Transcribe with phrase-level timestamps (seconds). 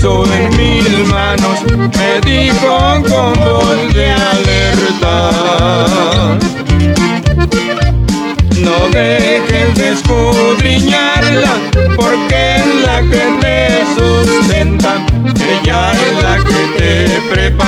[0.00, 5.30] puso en mis manos, me dijo con voz de alerta.
[8.56, 11.54] No dejes de escudriñarla,
[11.96, 13.56] porque es la que te
[13.96, 14.92] sustenta.
[15.48, 17.67] Ella es la que te prepara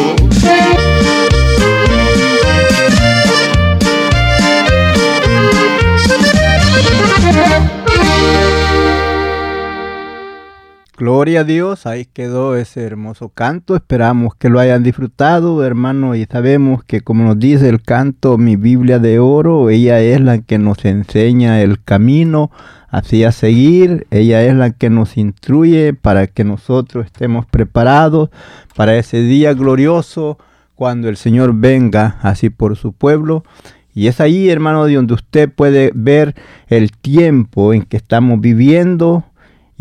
[11.21, 13.75] Gloria a Dios, ahí quedó ese hermoso canto.
[13.75, 18.55] Esperamos que lo hayan disfrutado, hermano, y sabemos que como nos dice el canto, mi
[18.55, 22.49] Biblia de oro, ella es la que nos enseña el camino
[22.89, 28.31] hacia seguir, ella es la que nos instruye para que nosotros estemos preparados
[28.75, 30.39] para ese día glorioso
[30.73, 33.43] cuando el Señor venga así por su pueblo.
[33.93, 36.33] Y es ahí, hermano, donde usted puede ver
[36.67, 39.23] el tiempo en que estamos viviendo,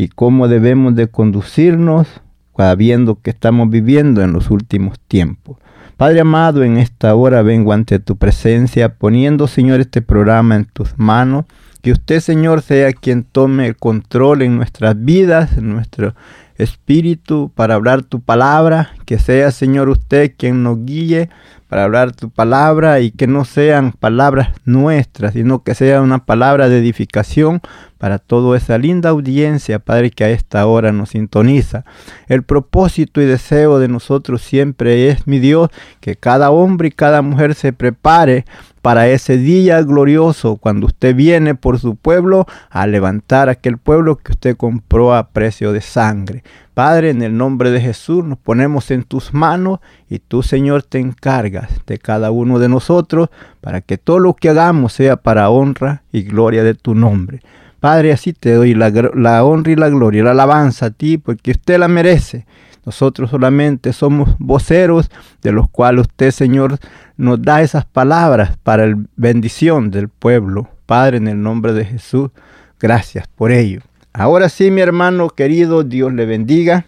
[0.01, 2.09] y cómo debemos de conducirnos
[2.57, 5.59] sabiendo que estamos viviendo en los últimos tiempos.
[5.97, 10.99] Padre amado, en esta hora vengo ante tu presencia poniendo, Señor, este programa en tus
[10.99, 11.45] manos.
[11.83, 16.15] Que usted, Señor, sea quien tome el control en nuestras vidas, en nuestro
[16.63, 18.91] espíritu, para hablar tu palabra.
[19.07, 21.31] Que sea, Señor, usted quien nos guíe
[21.71, 26.69] para hablar tu palabra y que no sean palabras nuestras, sino que sea una palabra
[26.69, 27.61] de edificación
[27.97, 31.85] para toda esa linda audiencia, Padre, que a esta hora nos sintoniza.
[32.27, 37.23] El propósito y deseo de nosotros siempre es, mi Dios, que cada hombre y cada
[37.23, 38.47] mujer se prepare
[38.83, 44.33] para ese día glorioso cuando usted viene por su pueblo a levantar aquel pueblo que
[44.33, 46.43] usted compró a precio de sangre.
[46.75, 50.99] Padre, en el nombre de Jesús nos ponemos en tus manos y tú, Señor, te
[50.99, 53.29] encargas de cada uno de nosotros
[53.61, 57.41] para que todo lo que hagamos sea para honra y gloria de tu nombre.
[57.81, 61.79] Padre, así te doy la, honra y la gloria, la alabanza a ti, porque usted
[61.79, 62.47] la merece.
[62.85, 65.11] Nosotros solamente somos voceros
[65.43, 66.79] de los cuales usted, Señor,
[67.17, 70.69] nos da esas palabras para la bendición del pueblo.
[70.87, 72.31] Padre, en el nombre de Jesús,
[72.79, 73.81] gracias por ello.
[74.13, 76.87] Ahora sí, mi hermano querido, Dios le bendiga.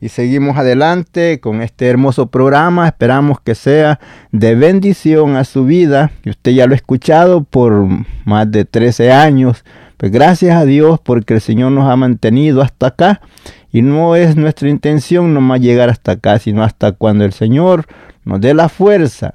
[0.00, 2.86] Y seguimos adelante con este hermoso programa.
[2.86, 4.00] Esperamos que sea
[4.32, 6.10] de bendición a su vida.
[6.26, 7.86] Usted ya lo ha escuchado por
[8.24, 9.64] más de 13 años.
[9.96, 13.20] Pues gracias a Dios porque el Señor nos ha mantenido hasta acá.
[13.72, 17.86] Y no es nuestra intención nomás llegar hasta acá, sino hasta cuando el Señor
[18.24, 19.34] nos dé la fuerza.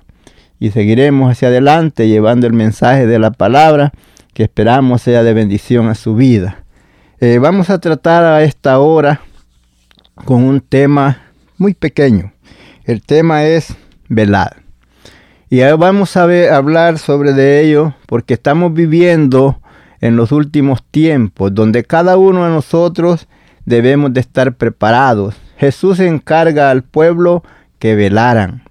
[0.59, 3.91] Y seguiremos hacia adelante llevando el mensaje de la palabra
[4.33, 6.63] que esperamos sea de bendición a su vida.
[7.19, 9.21] Eh, vamos a tratar a esta hora
[10.25, 11.21] con un tema
[11.57, 12.31] muy pequeño.
[12.85, 13.75] El tema es
[14.07, 14.57] velar.
[15.49, 16.23] Y ahora vamos a
[16.55, 19.59] hablar sobre de ello porque estamos viviendo
[20.01, 23.27] en los últimos tiempos donde cada uno de nosotros
[23.65, 25.35] debemos de estar preparados.
[25.57, 27.43] Jesús encarga al pueblo
[27.79, 28.63] que velaran.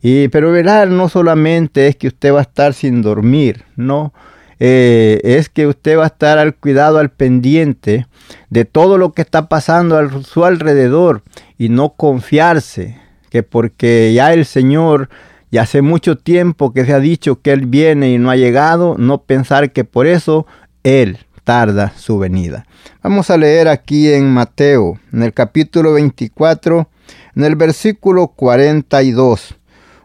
[0.00, 4.12] Y pero velar no solamente es que usted va a estar sin dormir, no.
[4.60, 8.06] eh, es que usted va a estar al cuidado, al pendiente
[8.50, 11.22] de todo lo que está pasando a su alrededor
[11.58, 12.96] y no confiarse
[13.30, 15.08] que porque ya el Señor
[15.50, 18.96] ya hace mucho tiempo que se ha dicho que Él viene y no ha llegado,
[18.98, 20.46] no pensar que por eso
[20.82, 22.66] Él tarda su venida.
[23.02, 26.88] Vamos a leer aquí en Mateo, en el capítulo 24,
[27.36, 29.54] en el versículo 42,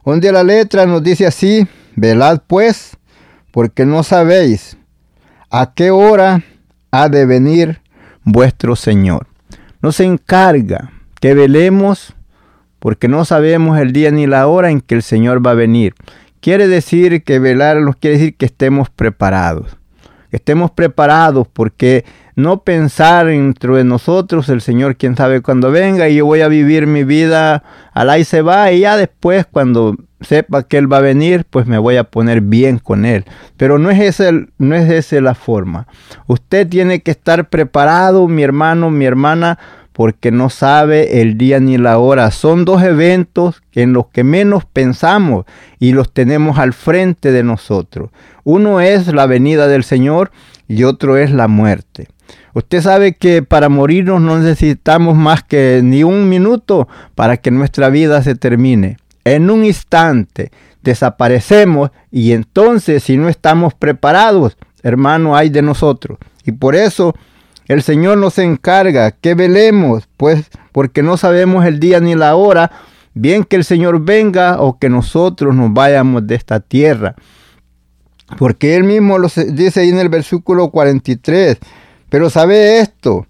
[0.06, 2.98] donde la letra nos dice así, velad pues,
[3.52, 4.78] porque no sabéis
[5.50, 6.44] a qué hora
[6.92, 7.82] ha de venir
[8.24, 9.28] vuestro Señor.
[9.82, 12.16] Nos encarga que velemos
[12.80, 15.94] porque no sabemos el día ni la hora en que el Señor va a venir.
[16.40, 19.78] Quiere decir que velar nos quiere decir que estemos preparados.
[20.34, 26.16] Estemos preparados porque no pensar dentro de nosotros el Señor quién sabe cuándo venga y
[26.16, 27.64] yo voy a vivir mi vida
[27.94, 31.68] al y se va y ya después cuando sepa que Él va a venir pues
[31.68, 33.26] me voy a poner bien con Él.
[33.58, 35.86] Pero no es esa, no es esa la forma.
[36.26, 39.60] Usted tiene que estar preparado, mi hermano, mi hermana,
[39.94, 42.32] porque no sabe el día ni la hora.
[42.32, 45.46] Son dos eventos en los que menos pensamos
[45.80, 48.10] y los tenemos al frente de nosotros.
[48.44, 50.32] Uno es la venida del Señor
[50.68, 52.08] y otro es la muerte.
[52.56, 57.90] Usted sabe que para morirnos no necesitamos más que ni un minuto para que nuestra
[57.90, 58.98] vida se termine.
[59.24, 60.52] En un instante
[60.82, 66.18] desaparecemos y entonces si no estamos preparados, hermano, hay de nosotros.
[66.46, 67.16] Y por eso
[67.68, 72.72] el Señor nos encarga que velemos, pues porque no sabemos el día ni la hora,
[73.14, 77.16] bien que el Señor venga o que nosotros nos vayamos de esta tierra.
[78.38, 81.58] Porque Él mismo lo dice ahí en el versículo 43,
[82.10, 83.28] pero sabe esto,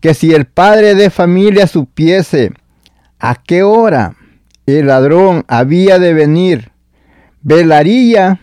[0.00, 2.52] que si el padre de familia supiese
[3.18, 4.16] a qué hora
[4.66, 6.72] el ladrón había de venir,
[7.40, 8.40] velaría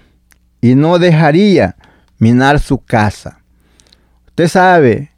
[0.61, 1.75] y no dejaría
[2.17, 3.39] minar su casa.
[4.27, 5.11] Usted sabe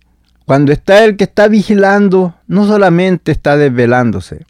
[0.52, 4.46] cuando está el que está vigilando, no solamente está desvelándose,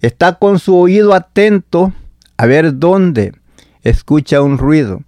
[0.00, 1.92] está con su oído atento
[2.36, 3.32] a ver dónde
[3.82, 5.00] escucha un ruido.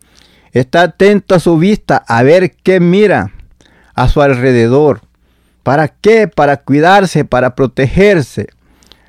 [0.51, 3.31] Está atento a su vista a ver qué mira
[3.95, 5.03] a su alrededor.
[5.63, 6.27] ¿Para qué?
[6.27, 8.49] Para cuidarse, para protegerse.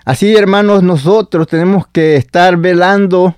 [0.06, 3.36] Así, hermanos, nosotros tenemos que estar velando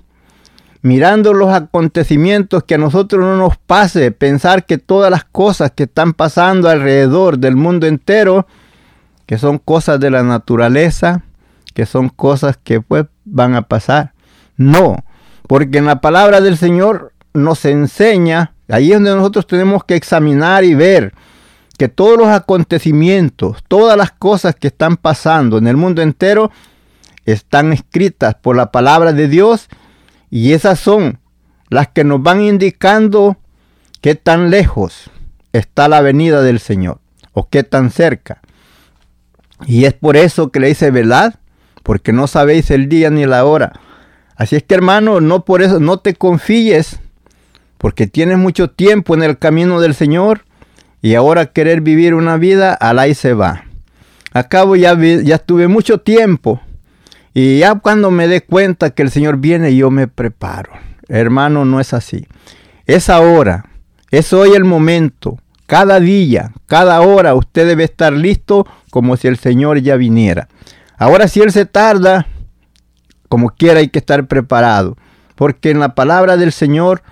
[0.82, 5.84] mirando los acontecimientos que a nosotros no nos pase, pensar que todas las cosas que
[5.84, 8.46] están pasando alrededor del mundo entero,
[9.26, 11.22] que son cosas de la naturaleza,
[11.74, 14.12] que son cosas que pues van a pasar.
[14.56, 14.96] No,
[15.46, 20.64] porque en la palabra del Señor nos enseña, ahí es donde nosotros tenemos que examinar
[20.64, 21.12] y ver
[21.76, 26.50] que todos los acontecimientos, todas las cosas que están pasando en el mundo entero,
[27.26, 29.68] están escritas por la palabra de Dios
[30.36, 31.18] y esas son
[31.70, 33.38] las que nos van indicando
[34.02, 35.10] qué tan lejos
[35.54, 37.00] está la venida del Señor
[37.32, 38.42] o qué tan cerca.
[39.66, 41.36] Y es por eso que le dice velad,
[41.82, 43.80] porque no sabéis el día ni la hora.
[44.36, 47.00] Así es que hermano, no por eso, no te confíes,
[47.78, 50.44] porque tienes mucho tiempo en el camino del Señor
[51.00, 53.64] y ahora querer vivir una vida, al ahí se va.
[54.34, 56.60] Acabo ya, ya estuve mucho tiempo
[57.38, 60.72] y ya cuando me dé cuenta que el Señor viene, yo me preparo.
[61.06, 62.26] Hermano, no es así.
[62.86, 63.66] Es ahora,
[64.10, 65.38] es hoy el momento.
[65.66, 70.48] Cada día, cada hora, usted debe estar listo como si el Señor ya viniera.
[70.96, 72.26] Ahora si Él se tarda,
[73.28, 74.96] como quiera hay que estar preparado.
[75.34, 77.02] Porque en la palabra del Señor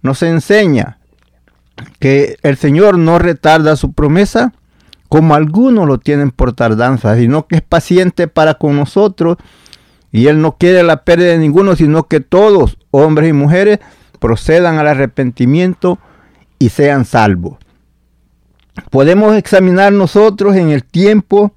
[0.00, 0.98] nos enseña
[1.98, 4.52] que el Señor no retarda su promesa,
[5.08, 9.38] como algunos lo tienen por tardanza, sino que es paciente para con nosotros
[10.12, 13.80] y Él no quiere la pérdida de ninguno, sino que todos, hombres y mujeres,
[14.20, 15.98] procedan al arrepentimiento
[16.58, 17.58] y sean salvos.
[18.90, 21.52] Podemos examinar nosotros en el tiempo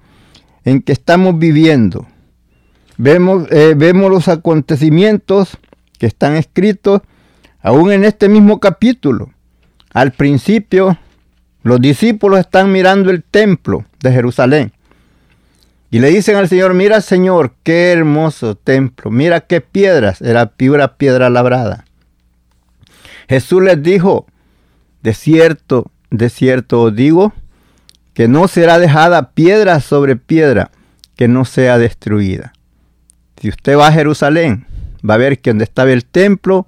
[0.64, 2.08] en que estamos viviendo.
[2.98, 5.58] Vemos, eh, vemos los acontecimientos
[6.00, 7.02] que están escritos
[7.62, 9.32] aún en este mismo capítulo.
[9.94, 10.98] Al principio,
[11.62, 14.75] los discípulos están mirando el templo de Jerusalén.
[15.96, 20.98] Y le dicen al Señor, mira Señor, qué hermoso templo, mira qué piedras, era pura
[20.98, 21.86] piedra labrada.
[23.30, 24.26] Jesús les dijo,
[25.04, 27.32] de cierto, de cierto os digo,
[28.14, 30.70] que no será dejada piedra sobre piedra
[31.16, 32.52] que no sea destruida.
[33.40, 34.66] Si usted va a Jerusalén,
[35.10, 36.68] va a ver que donde estaba el templo,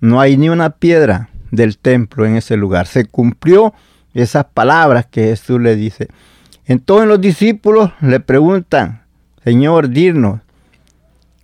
[0.00, 2.86] no hay ni una piedra del templo en ese lugar.
[2.86, 3.72] Se cumplió
[4.12, 6.08] esas palabras que Jesús le dice.
[6.66, 9.02] Entonces los discípulos le preguntan,
[9.44, 10.40] Señor, dinos,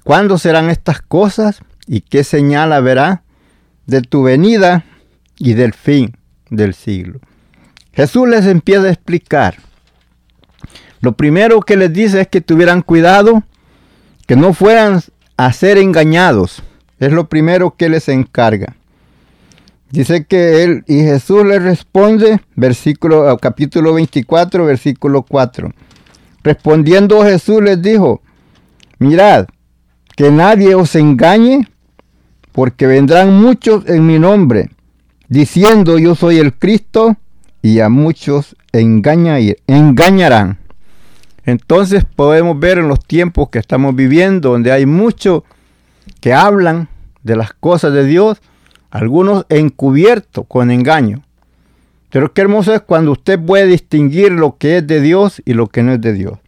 [0.04, 3.22] ¿cuándo serán estas cosas y qué señal habrá
[3.86, 4.84] de tu venida
[5.38, 6.16] y del fin
[6.50, 7.20] del siglo.
[7.92, 9.56] Jesús les empieza a explicar.
[11.00, 13.42] Lo primero que les dice es que tuvieran cuidado,
[14.26, 15.00] que no fueran
[15.36, 16.62] a ser engañados.
[16.98, 18.76] Es lo primero que les encarga.
[19.92, 25.70] Dice que él y Jesús le responde, versículo capítulo 24, versículo 4.
[26.42, 28.22] Respondiendo Jesús les dijo:
[28.98, 29.48] Mirad,
[30.16, 31.68] que nadie os engañe,
[32.52, 34.70] porque vendrán muchos en mi nombre,
[35.28, 37.18] diciendo yo soy el Cristo,
[37.60, 40.58] y a muchos engañarán.
[41.44, 45.42] Entonces podemos ver en los tiempos que estamos viviendo, donde hay muchos
[46.22, 46.88] que hablan
[47.22, 48.40] de las cosas de Dios,
[48.92, 51.24] algunos encubiertos con engaño.
[52.10, 55.68] Pero qué hermoso es cuando usted puede distinguir lo que es de Dios y lo
[55.68, 56.38] que no es de Dios.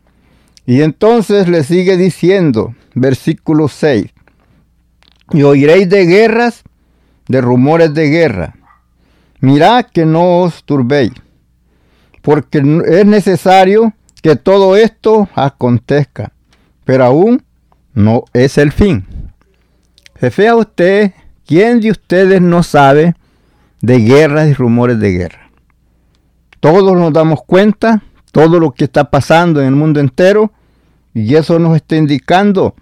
[0.67, 4.07] Y entonces le sigue diciendo, versículo 6,
[5.33, 6.65] y oiréis de guerras,
[7.29, 8.57] de rumores de guerra.
[9.41, 11.13] Mirad que no os turbéis,
[12.21, 16.33] porque es necesario que todo esto acontezca,
[16.85, 17.43] pero aún
[17.95, 19.07] no es el fin.
[20.21, 21.13] Se usted,
[21.47, 23.15] ¿quién de ustedes no sabe
[23.81, 25.51] de guerras y rumores de guerra?
[26.61, 30.53] Todos nos damos cuenta, todo lo que está pasando en el mundo entero,
[31.13, 32.75] y eso nos está indicando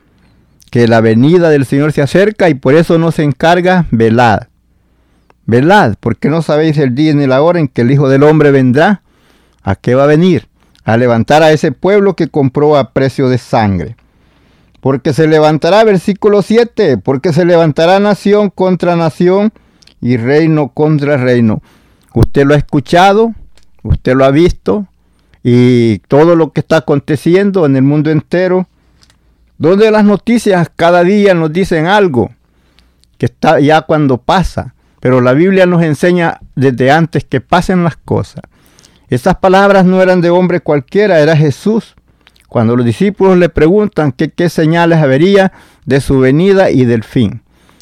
[0.70, 4.44] que la venida del Señor se acerca y por eso nos encarga velad.
[5.44, 8.52] Velad, porque no sabéis el día ni la hora en que el Hijo del Hombre
[8.52, 9.02] vendrá.
[9.62, 10.48] ¿A qué va a venir?
[10.84, 13.96] A levantar a ese pueblo que compró a precio de sangre.
[14.82, 19.52] Porque se levantará, versículo 7, porque se levantará nación contra nación
[20.00, 21.62] y reino contra reino.
[22.12, 23.32] Usted lo ha escuchado,
[23.82, 24.88] usted lo ha visto,
[25.44, 28.66] y todo lo que está aconteciendo en el mundo entero
[29.56, 32.32] donde las noticias cada día nos dicen algo
[33.18, 37.96] que está ya cuando pasa, pero la Biblia nos enseña desde antes que pasen las
[37.96, 38.42] cosas.
[39.08, 41.94] Esas palabras no eran de hombre cualquiera, era Jesús.
[42.52, 45.52] Cuando los discípulos le preguntan qué señales habría
[45.86, 47.40] de su venida y del fin.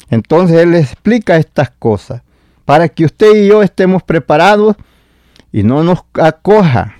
[0.09, 2.21] Entonces Él les explica estas cosas
[2.63, 4.77] para que usted y yo estemos preparados
[5.51, 6.95] y no nos acoja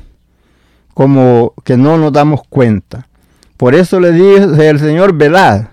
[0.94, 3.08] como que no nos damos cuenta.
[3.56, 5.68] Por eso le dice el Señor, velad,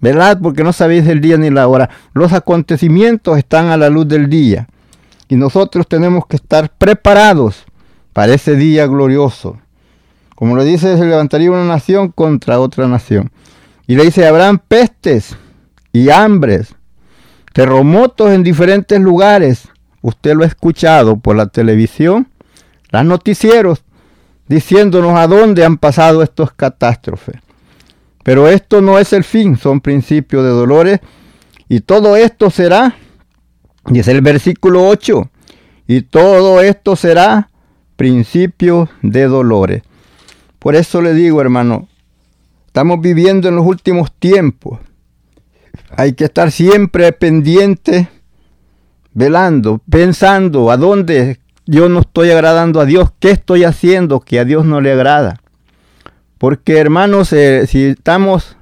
[0.00, 1.90] velad porque no sabéis el día ni la hora.
[2.12, 4.68] Los acontecimientos están a la luz del día
[5.26, 7.64] y nosotros tenemos que estar preparados
[8.12, 9.58] para ese día glorioso.
[10.40, 13.30] Como le dice, se levantaría una nación contra otra nación.
[13.86, 15.36] Y le dice, habrán pestes
[15.92, 16.74] y hambres,
[17.52, 19.68] terremotos en diferentes lugares.
[20.00, 22.26] Usted lo ha escuchado por la televisión,
[22.90, 23.84] los noticieros
[24.48, 27.36] diciéndonos a dónde han pasado estos catástrofes.
[28.24, 31.00] Pero esto no es el fin, son principios de dolores.
[31.68, 32.96] Y todo esto será,
[33.92, 35.30] es el versículo 8,
[35.86, 37.50] y todo esto será
[37.96, 39.82] principio de dolores.
[40.60, 41.88] Por eso le digo, hermano,
[42.66, 44.78] estamos viviendo en los últimos tiempos.
[45.96, 48.08] Hay que estar siempre pendiente,
[49.12, 54.44] velando, pensando a dónde yo no estoy agradando a Dios, ¿qué estoy haciendo que a
[54.44, 55.40] Dios no le agrada?
[56.36, 58.56] Porque hermanos, eh, si estamos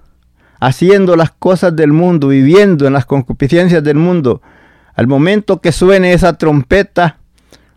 [0.61, 4.41] haciendo las cosas del mundo, viviendo en las concupiscencias del mundo,
[4.95, 7.19] al momento que suene esa trompeta,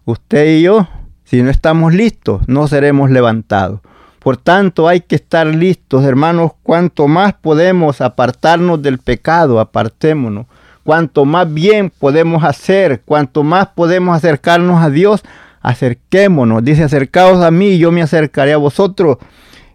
[0.05, 0.87] usted y yo,
[1.23, 3.81] si no estamos listos, no seremos levantados.
[4.21, 10.45] Por tanto, hay que estar listos, hermanos, cuanto más podemos apartarnos del pecado, apartémonos
[10.83, 15.23] cuanto más bien podemos hacer, cuanto más podemos acercarnos a Dios,
[15.61, 16.63] acerquémonos.
[16.63, 19.17] Dice, acercaos a mí y yo me acercaré a vosotros.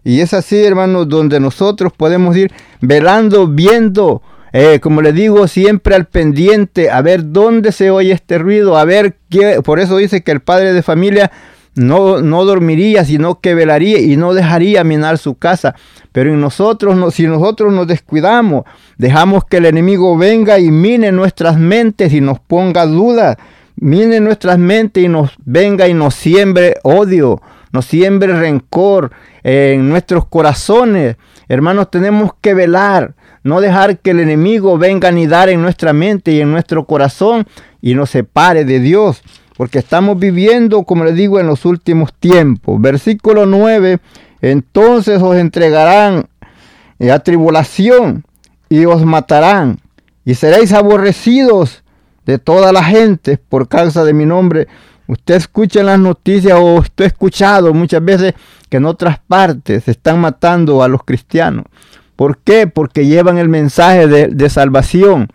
[0.03, 2.51] Y es así, hermanos, donde nosotros podemos ir
[2.81, 4.21] velando, viendo,
[4.53, 8.85] eh, como le digo, siempre al pendiente, a ver dónde se oye este ruido, a
[8.85, 9.61] ver qué.
[9.61, 11.31] Por eso dice que el padre de familia
[11.77, 15.75] no, no dormiría, sino que velaría y no dejaría minar su casa.
[16.11, 18.63] Pero en nosotros, si nosotros nos descuidamos,
[18.97, 23.37] dejamos que el enemigo venga y mine nuestras mentes y nos ponga dudas,
[23.75, 27.41] mine nuestras mentes y nos venga y nos siembre odio,
[27.71, 29.11] nos siembre rencor
[29.43, 31.17] en nuestros corazones.
[31.47, 36.31] Hermanos, tenemos que velar, no dejar que el enemigo venga a dar en nuestra mente
[36.31, 37.45] y en nuestro corazón
[37.81, 39.21] y nos separe de Dios
[39.57, 42.79] porque estamos viviendo, como les digo, en los últimos tiempos.
[42.79, 43.97] Versículo 9,
[44.39, 46.27] entonces os entregarán
[47.11, 48.23] a tribulación
[48.69, 49.79] y os matarán
[50.23, 51.83] y seréis aborrecidos
[52.27, 54.67] de toda la gente por causa de mi nombre.
[55.07, 58.35] Usted escucha las noticias o usted ha escuchado muchas veces
[58.69, 61.65] que en otras partes se están matando a los cristianos.
[62.15, 62.67] ¿Por qué?
[62.67, 65.29] Porque llevan el mensaje de, de salvación.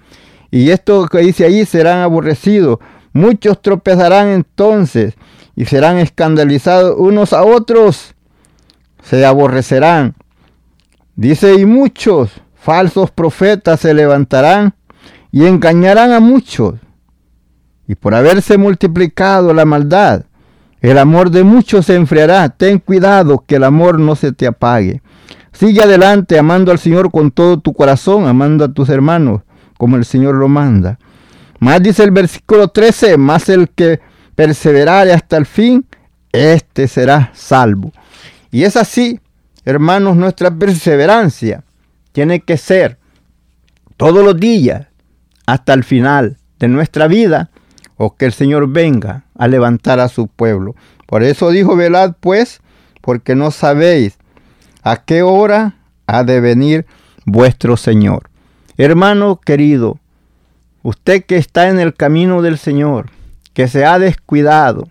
[0.50, 2.79] Y esto que dice ahí serán aborrecidos
[3.12, 5.14] Muchos tropezarán entonces
[5.54, 8.14] y serán escandalizados unos a otros,
[9.02, 10.14] se aborrecerán.
[11.14, 14.75] Dice, y muchos falsos profetas se levantarán
[15.31, 16.75] y engañarán a muchos.
[17.87, 20.25] Y por haberse multiplicado la maldad,
[20.81, 22.49] el amor de muchos se enfriará.
[22.49, 25.02] Ten cuidado que el amor no se te apague.
[25.52, 29.42] Sigue adelante amando al Señor con todo tu corazón, amando a tus hermanos
[29.76, 30.99] como el Señor lo manda.
[31.62, 34.00] Más dice el versículo 13, más el que
[34.35, 35.87] perseverare hasta el fin,
[36.33, 37.92] este será salvo.
[38.50, 39.21] Y es así,
[39.64, 41.62] hermanos, nuestra perseverancia
[42.11, 42.99] tiene que ser
[43.97, 44.88] todos los días
[45.47, 47.52] hasta el final de nuestra vida
[47.97, 50.75] o que el Señor venga a levantar a su pueblo.
[51.07, 52.61] Por eso dijo, velad pues,
[53.00, 54.19] porque no sabéis
[54.83, 55.76] a qué hora
[56.09, 56.87] ha de venir
[57.25, 58.31] vuestro Señor.
[58.76, 60.00] Hermano querido,
[60.83, 63.11] usted que está en el camino del Señor,
[63.55, 64.89] que se ha descuidado,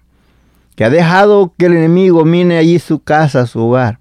[0.76, 4.00] que ha dejado que el enemigo mine allí su casa, su hogar,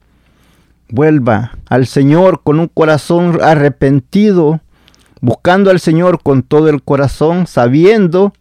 [0.89, 4.61] vuelva al Señor con un corazón arrepentido,
[5.21, 8.33] buscando al Señor con todo el corazón, sabiendo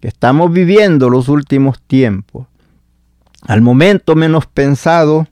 [0.00, 2.46] que estamos viviendo los últimos tiempos.
[3.46, 5.26] Al momento menos pensado,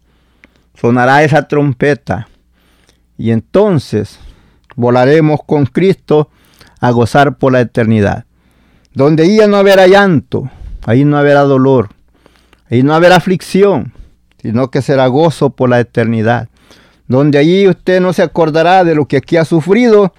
[0.74, 2.28] sonará esa trompeta
[3.18, 4.18] y entonces
[4.76, 6.30] volaremos con Cristo
[6.80, 8.24] a gozar por la eternidad.
[8.92, 10.50] Donde ahí no habrá llanto,
[10.84, 11.90] ahí no habrá dolor,
[12.70, 13.92] ahí no habrá aflicción,
[14.42, 16.48] sino que será gozo por la eternidad.
[17.06, 20.12] Donde allí usted no se acordará de lo que aquí ha sufrido,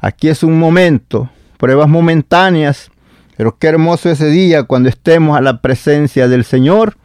[0.00, 2.90] aquí es un momento, pruebas momentáneas,
[3.36, 6.96] pero qué hermoso ese día cuando estemos a la presencia del Señor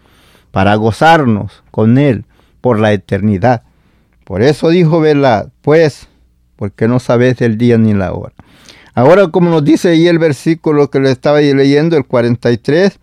[0.51, 2.25] para gozarnos con Él
[2.61, 3.63] por la eternidad.
[4.23, 5.51] Por eso dijo ¿verdad?
[5.61, 6.07] pues,
[6.55, 8.33] porque no sabes el día ni la hora.
[8.97, 12.99] Ahora, como nos dice ahí el versículo que le estaba leyendo, el 43,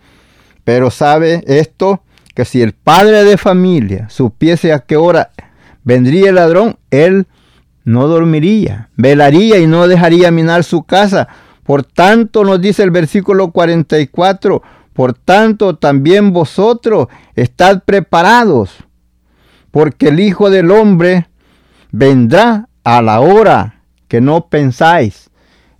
[0.65, 2.03] pero sabe esto,
[2.35, 5.31] que si el padre de familia supiese a qué hora
[5.85, 7.29] vendría el ladrón, él
[7.85, 11.29] no dormiría, velaría y no dejaría minar su casa.
[11.63, 14.63] Por tanto, nos dice el versículo 44,
[14.95, 18.79] por tanto también vosotros estad preparados,
[19.71, 21.29] porque el Hijo del Hombre
[21.93, 25.31] vendrá a la hora que no pensáis.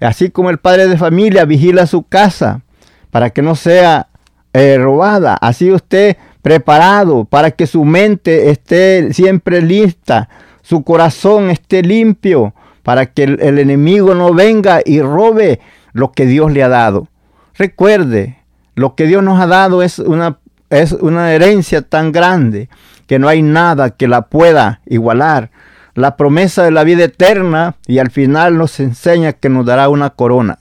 [0.05, 2.63] Así como el padre de familia vigila su casa
[3.11, 4.09] para que no sea
[4.53, 10.29] eh, robada, así usted preparado para que su mente esté siempre lista,
[10.63, 15.61] su corazón esté limpio, para que el, el enemigo no venga y robe
[15.93, 17.09] lo que Dios le ha dado.
[17.57, 18.39] Recuerde,
[18.75, 20.39] lo que Dios nos ha dado es una,
[20.71, 22.69] es una herencia tan grande
[23.07, 25.51] que no hay nada que la pueda igualar.
[25.95, 30.11] La promesa de la vida eterna y al final nos enseña que nos dará una
[30.11, 30.59] corona.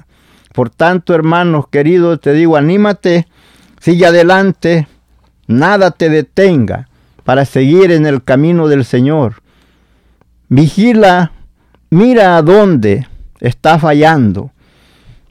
[0.53, 3.27] Por tanto, hermanos queridos, te digo, anímate,
[3.79, 4.87] sigue adelante,
[5.47, 6.87] nada te detenga
[7.23, 9.41] para seguir en el camino del Señor.
[10.49, 11.31] Vigila,
[11.89, 13.07] mira a dónde
[13.39, 14.51] está fallando.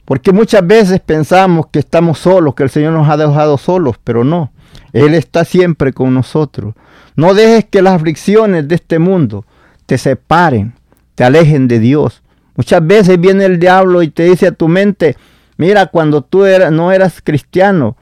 [0.05, 4.25] Porque muchas veces pensamos que estamos solos, que el Señor nos ha dejado solos, pero
[4.25, 4.51] no.
[4.91, 6.75] Él está siempre con nosotros.
[7.15, 9.45] No dejes que las aflicciones de este mundo
[9.85, 10.73] te separen,
[11.15, 12.21] te alejen de Dios.
[12.55, 15.17] Muchas veces viene el diablo y te dice a tu mente,
[15.57, 17.97] mira, cuando tú no eras cristiano,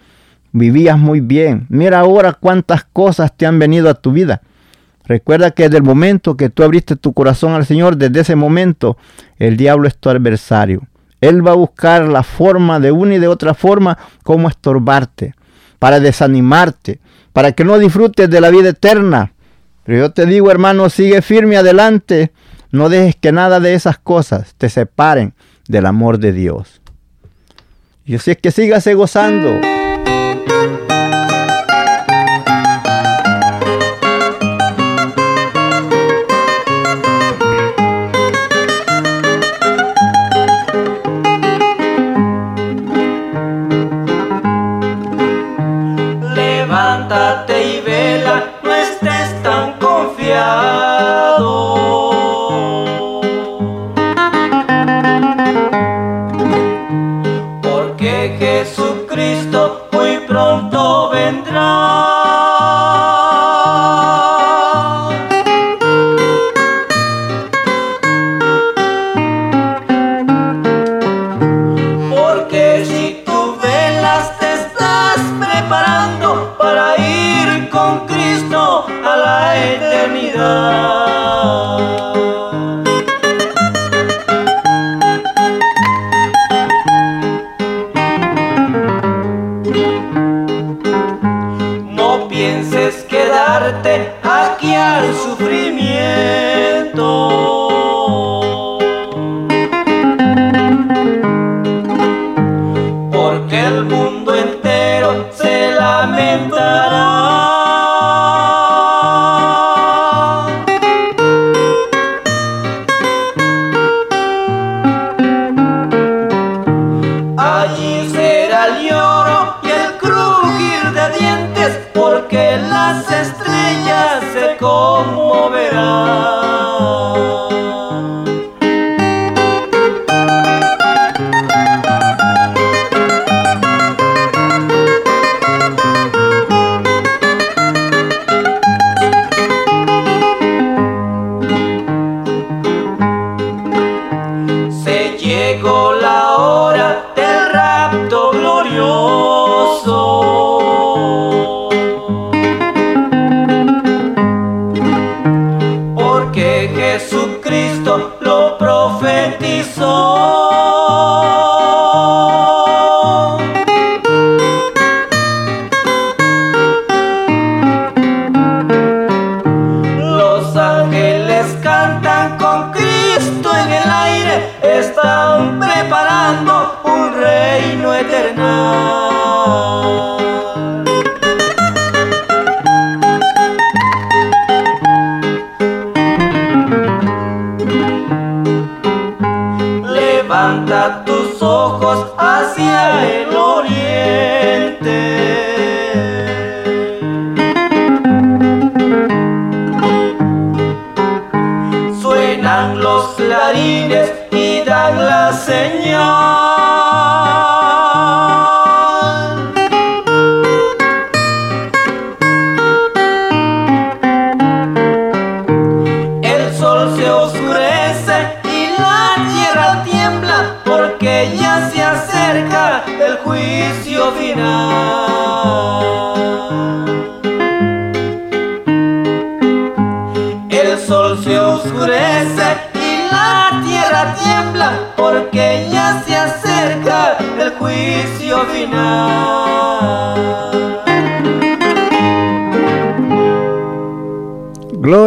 [0.52, 1.65] vivías muy bien.
[1.70, 4.41] Mira ahora cuántas cosas te han venido a tu vida.
[5.06, 8.98] Recuerda que desde el momento que tú abriste tu corazón al Señor, desde ese momento,
[9.39, 10.84] el diablo es tu adversario.
[11.20, 15.36] Él va a buscar la forma de una y de otra forma cómo estorbarte,
[15.80, 17.00] para desanimarte,
[17.34, 19.34] para que no disfrutes de la vida eterna.
[19.84, 22.32] Pero yo te digo, hermano, sigue firme adelante.
[22.72, 25.34] No dejes que nada de esas cosas te separen
[25.67, 26.82] del amor de Dios.
[28.06, 29.70] Y si es que sigas gozando.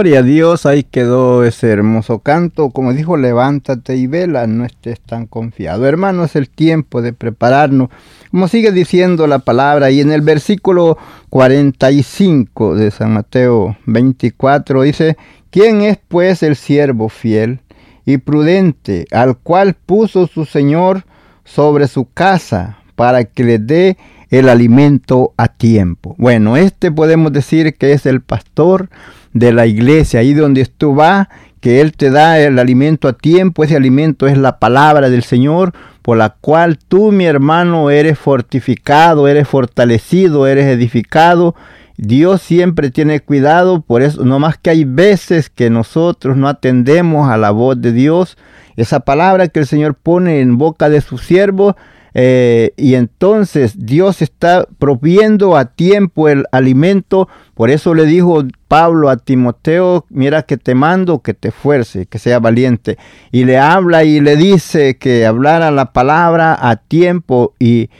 [0.04, 2.68] Gloria a Dios, ahí quedó ese hermoso canto.
[2.68, 5.86] Como dijo, levántate y vela, no estés tan confiado.
[5.86, 7.88] Hermano, es el tiempo de prepararnos.
[8.30, 10.98] Como sigue diciendo la palabra, y en el versículo
[11.30, 15.16] 45 de San Mateo 24 dice,
[15.48, 17.60] ¿quién es pues el siervo fiel
[18.04, 21.06] y prudente al cual puso su Señor
[21.46, 23.96] sobre su casa para que le dé
[24.28, 26.14] el alimento a tiempo?
[26.18, 28.90] Bueno, este podemos decir que es el pastor
[29.34, 31.28] de la iglesia, ahí donde tú vas,
[31.60, 35.72] que Él te da el alimento a tiempo, ese alimento es la palabra del Señor,
[36.02, 41.54] por la cual tú, mi hermano, eres fortificado, eres fortalecido, eres edificado.
[41.96, 47.30] Dios siempre tiene cuidado, por eso, no más que hay veces que nosotros no atendemos
[47.30, 48.36] a la voz de Dios,
[48.76, 51.76] esa palabra que el Señor pone en boca de su siervo,
[52.16, 57.28] eh, y entonces Dios está proviendo a tiempo el alimento.
[57.54, 62.20] Por eso le dijo Pablo a Timoteo, mira que te mando que te fuerce, que
[62.20, 62.98] sea valiente.
[63.32, 67.90] Y le habla y le dice que hablara la palabra a tiempo y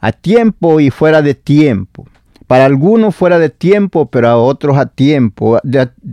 [0.00, 2.06] a tiempo y fuera de tiempo.
[2.46, 5.60] Para algunos fuera de tiempo, pero a otros a tiempo.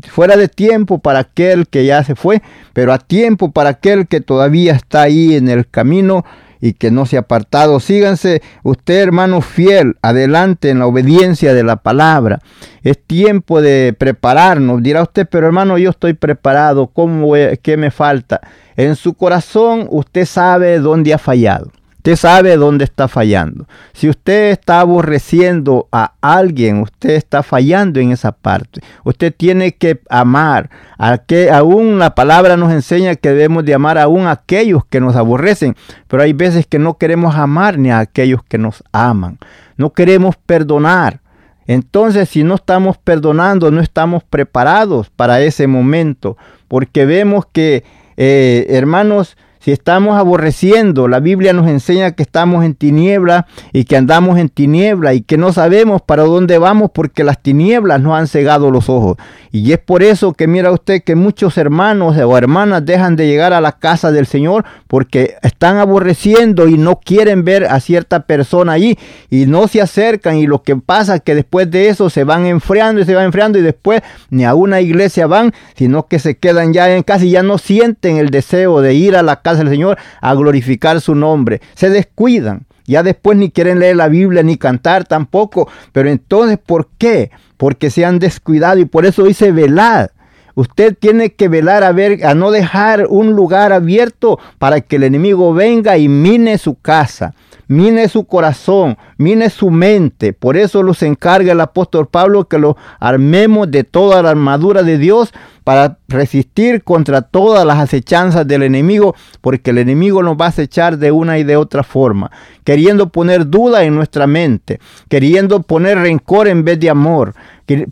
[0.10, 4.22] fuera de tiempo para aquel que ya se fue, pero a tiempo para aquel que
[4.22, 6.26] todavía está ahí en el camino
[6.62, 7.80] y que no se ha apartado.
[7.80, 12.42] Síganse usted, hermano fiel, adelante en la obediencia de la palabra.
[12.84, 14.82] Es tiempo de prepararnos.
[14.82, 16.88] Dirá usted, pero hermano, yo estoy preparado.
[16.88, 18.42] ¿Cómo, ¿Qué me falta?
[18.76, 21.72] En su corazón usted sabe dónde ha fallado.
[22.08, 23.68] Usted sabe dónde está fallando.
[23.92, 28.80] Si usted está aborreciendo a alguien, usted está fallando en esa parte.
[29.04, 30.70] Usted tiene que amar.
[30.98, 35.02] A que aún la palabra nos enseña que debemos de amar aún a aquellos que
[35.02, 35.76] nos aborrecen.
[36.08, 39.38] Pero hay veces que no queremos amar ni a aquellos que nos aman.
[39.76, 41.20] No queremos perdonar.
[41.66, 46.38] Entonces, si no estamos perdonando, no estamos preparados para ese momento.
[46.70, 47.84] Porque vemos que,
[48.16, 49.36] eh, hermanos,
[49.68, 54.48] si estamos aborreciendo, la Biblia nos enseña que estamos en tiniebla y que andamos en
[54.48, 58.88] tiniebla y que no sabemos para dónde vamos porque las tinieblas nos han cegado los
[58.88, 59.18] ojos.
[59.52, 63.52] Y es por eso que mira usted que muchos hermanos o hermanas dejan de llegar
[63.52, 68.74] a la casa del Señor porque están aborreciendo y no quieren ver a cierta persona
[68.74, 68.98] ahí
[69.30, 72.46] y no se acercan y lo que pasa es que después de eso se van
[72.46, 76.38] enfriando y se van enfriando y después ni a una iglesia van, sino que se
[76.38, 79.57] quedan ya en casa y ya no sienten el deseo de ir a la casa
[79.58, 81.62] del Señor a glorificar su nombre.
[81.76, 82.66] Se descuidan.
[82.86, 85.70] Ya después ni quieren leer la Biblia ni cantar tampoco.
[85.92, 87.32] Pero entonces, ¿por qué?
[87.58, 90.10] Porque se han descuidado y por eso dice velad.
[90.56, 95.04] Usted tiene que velar a ver, a no dejar un lugar abierto para que el
[95.04, 97.36] enemigo venga y mine su casa
[97.68, 100.34] mine su corazón, mine su mente.
[100.34, 104.98] Por eso los encarga el apóstol Pablo que lo armemos de toda la armadura de
[104.98, 110.50] Dios para resistir contra todas las acechanzas del enemigo, porque el enemigo nos va a
[110.50, 112.32] acechar de una y de otra forma,
[112.64, 117.34] queriendo poner duda en nuestra mente, queriendo poner rencor en vez de amor,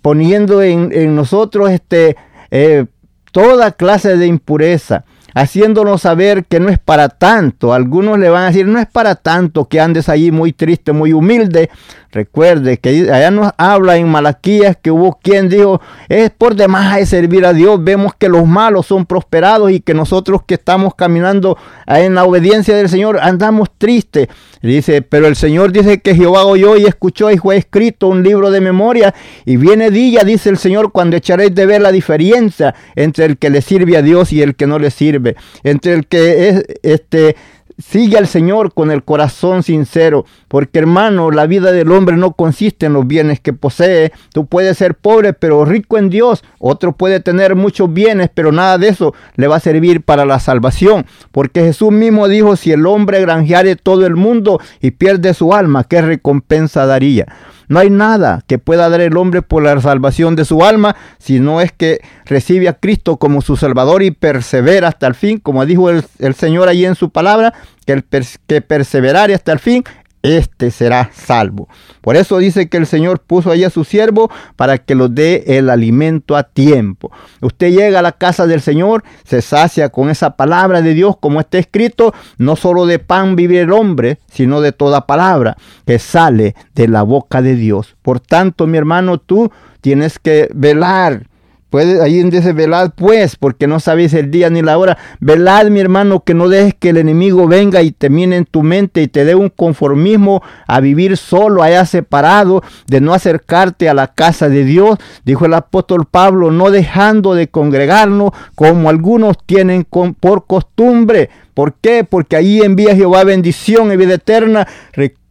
[0.01, 2.15] poniendo en, nosotros este,
[2.49, 2.85] eh,
[3.33, 5.03] toda clase de impureza
[5.35, 7.73] haciéndonos saber que no es para tanto.
[7.73, 11.13] Algunos le van a decir, no es para tanto que andes allí muy triste, muy
[11.13, 11.69] humilde.
[12.15, 17.05] Recuerde que allá nos habla en Malaquías que hubo quien dijo, es por demás de
[17.05, 17.83] servir a Dios.
[17.83, 22.77] Vemos que los malos son prosperados y que nosotros que estamos caminando en la obediencia
[22.77, 24.29] del Señor andamos tristes.
[24.61, 28.49] Dice, pero el Señor dice que Jehová oyó y escuchó y fue escrito un libro
[28.49, 29.13] de memoria.
[29.45, 33.49] Y viene día, dice el Señor, cuando echaréis de ver la diferencia entre el que
[33.49, 35.24] le sirve a Dios y el que no le sirve.
[35.63, 37.35] Entre el que es este
[37.77, 42.85] Sigue al Señor con el corazón sincero, porque hermano, la vida del hombre no consiste
[42.85, 44.13] en los bienes que posee.
[44.31, 46.45] Tú puedes ser pobre, pero rico en Dios.
[46.57, 50.39] Otro puede tener muchos bienes, pero nada de eso le va a servir para la
[50.39, 51.05] salvación.
[51.33, 55.83] Porque Jesús mismo dijo, si el hombre granjeare todo el mundo y pierde su alma,
[55.83, 57.25] ¿qué recompensa daría?
[57.67, 61.39] No hay nada que pueda dar el hombre por la salvación de su alma, si
[61.39, 65.65] no es que recibe a Cristo como su Salvador y persevera hasta el fin, como
[65.65, 67.53] dijo el, Señor allí en su palabra,
[67.85, 68.03] que el
[68.47, 69.83] que perseverare hasta el fin,
[70.25, 71.69] este será salvo.
[72.01, 75.43] Por eso dice que el Señor puso ahí a su siervo para que lo dé
[75.47, 77.11] el alimento a tiempo.
[77.41, 81.39] Usted llega a la casa del Señor, se sacia con esa palabra de Dios, como
[81.39, 86.55] está escrito, no solo de pan vive el hombre, sino de toda palabra que sale
[86.73, 87.95] de la boca de Dios.
[88.01, 91.27] Por tanto, mi hermano, tú tienes que velar
[91.75, 94.97] Puede, ahí dice, velad pues, porque no sabéis el día ni la hora.
[95.19, 98.63] Velad, mi hermano, que no dejes que el enemigo venga y te mine en tu
[98.63, 103.93] mente y te dé un conformismo a vivir solo, allá separado, de no acercarte a
[103.93, 104.97] la casa de Dios.
[105.25, 111.29] Dijo el apóstol Pablo, no dejando de congregarnos como algunos tienen por costumbre.
[111.53, 112.05] ¿Por qué?
[112.05, 114.65] Porque ahí envía Jehová bendición y vida eterna.
[114.93, 115.24] Recuerda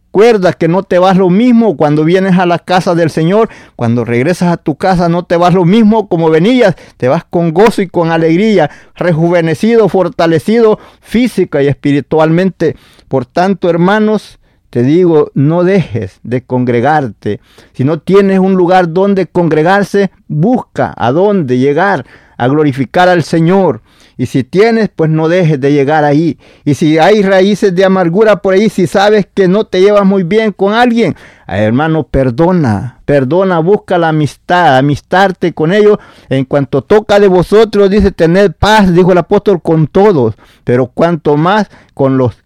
[0.57, 3.49] que no te vas lo mismo cuando vienes a la casa del Señor.
[3.75, 6.75] Cuando regresas a tu casa no te vas lo mismo como venías.
[6.95, 12.77] Te vas con gozo y con alegría, rejuvenecido, fortalecido física y espiritualmente.
[13.09, 17.41] Por tanto, hermanos, te digo, no dejes de congregarte.
[17.73, 22.05] Si no tienes un lugar donde congregarse, busca a dónde llegar
[22.37, 23.81] a glorificar al Señor.
[24.17, 26.37] Y si tienes, pues no dejes de llegar ahí.
[26.63, 30.23] Y si hay raíces de amargura por ahí, si sabes que no te llevas muy
[30.23, 31.15] bien con alguien,
[31.47, 35.97] hermano, perdona, perdona, busca la amistad, amistarte con ellos.
[36.29, 41.35] En cuanto toca de vosotros, dice tener paz, dijo el apóstol, con todos, pero cuanto
[41.37, 42.37] más con los,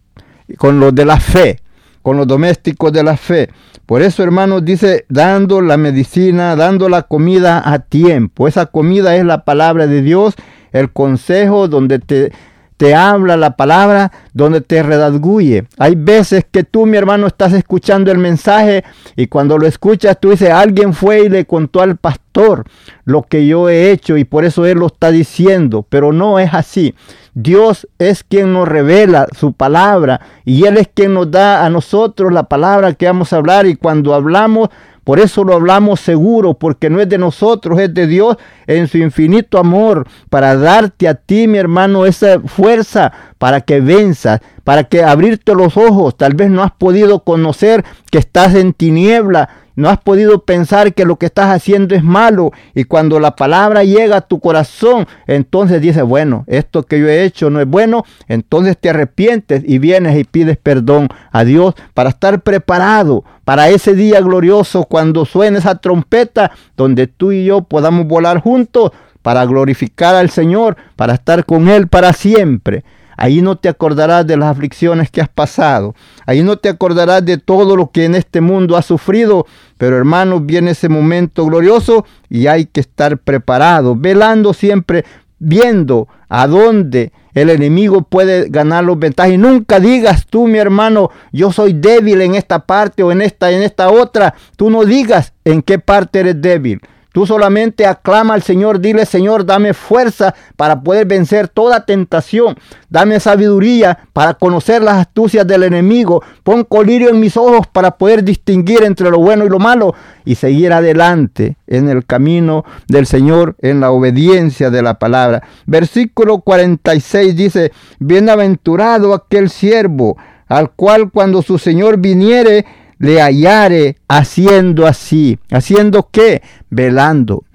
[0.58, 1.60] con los de la fe
[2.02, 3.50] con los domésticos de la fe.
[3.86, 8.48] Por eso, hermanos, dice, dando la medicina, dando la comida a tiempo.
[8.48, 10.36] Esa comida es la palabra de Dios
[10.72, 12.32] el consejo, donde te,
[12.80, 15.68] te habla la palabra, donde te redarguye.
[15.78, 18.86] Hay veces que tú, mi hermano, estás escuchando el mensaje
[19.18, 22.64] y cuando lo escuchas tú dices, alguien fue y le contó al pastor
[23.04, 26.54] lo que yo he hecho y por eso él lo está diciendo, pero no es
[26.54, 26.96] así.
[27.34, 32.32] Dios es quien nos revela su palabra y Él es quien nos da a nosotros
[32.32, 34.70] la palabra que vamos a hablar y cuando hablamos
[35.10, 39.00] por eso lo hablamos seguro, porque no es de nosotros, es de Dios en su
[39.00, 45.02] infinito amor, para darte a ti, mi hermano, esa fuerza para que venzas, para que
[45.04, 46.16] abrirte los ojos.
[46.16, 51.06] Tal vez no has podido conocer que estás en tiniebla no has podido pensar que
[51.06, 55.82] lo que estás haciendo es malo y cuando la palabra llega a tu corazón, entonces
[55.82, 60.18] dices, bueno, esto que yo he hecho no es bueno, entonces te arrepientes y vienes
[60.18, 65.76] y pides perdón a Dios para estar preparado para ese día glorioso cuando suene esa
[65.76, 71.70] trompeta donde tú y yo podamos volar juntos para glorificar al Señor, para estar con
[71.70, 72.84] Él para siempre.
[73.22, 75.94] Ahí no te acordarás de las aflicciones que has pasado.
[76.26, 79.46] Ahí no te acordarás de todo lo que en este mundo has sufrido.
[79.78, 85.04] Pero hermanos, viene ese momento glorioso y hay que estar preparado, velando siempre,
[85.38, 89.34] viendo a dónde el enemigo puede ganar los ventajas.
[89.34, 93.52] Y nunca digas tú, mi hermano, yo soy débil en esta parte o en esta,
[93.52, 94.34] en esta otra.
[94.56, 96.80] Tú no digas en qué parte eres débil.
[97.12, 102.56] Tú solamente aclama al Señor, dile Señor, dame fuerza para poder vencer toda tentación.
[102.90, 106.24] Dame sabiduría para conocer las astucias del enemigo.
[106.44, 110.36] Pon colirio en mis ojos para poder distinguir entre lo bueno y lo malo y
[110.36, 115.42] seguir adelante en el camino del Señor, en la obediencia de la palabra.
[115.66, 120.16] Versículo 46 dice, bienaventurado aquel siervo
[120.50, 122.66] al cual cuando su Señor viniere,
[123.00, 125.40] le hallare haciendo así.
[125.50, 126.44] ¿Haciendo qué?
[126.70, 127.46] Velando,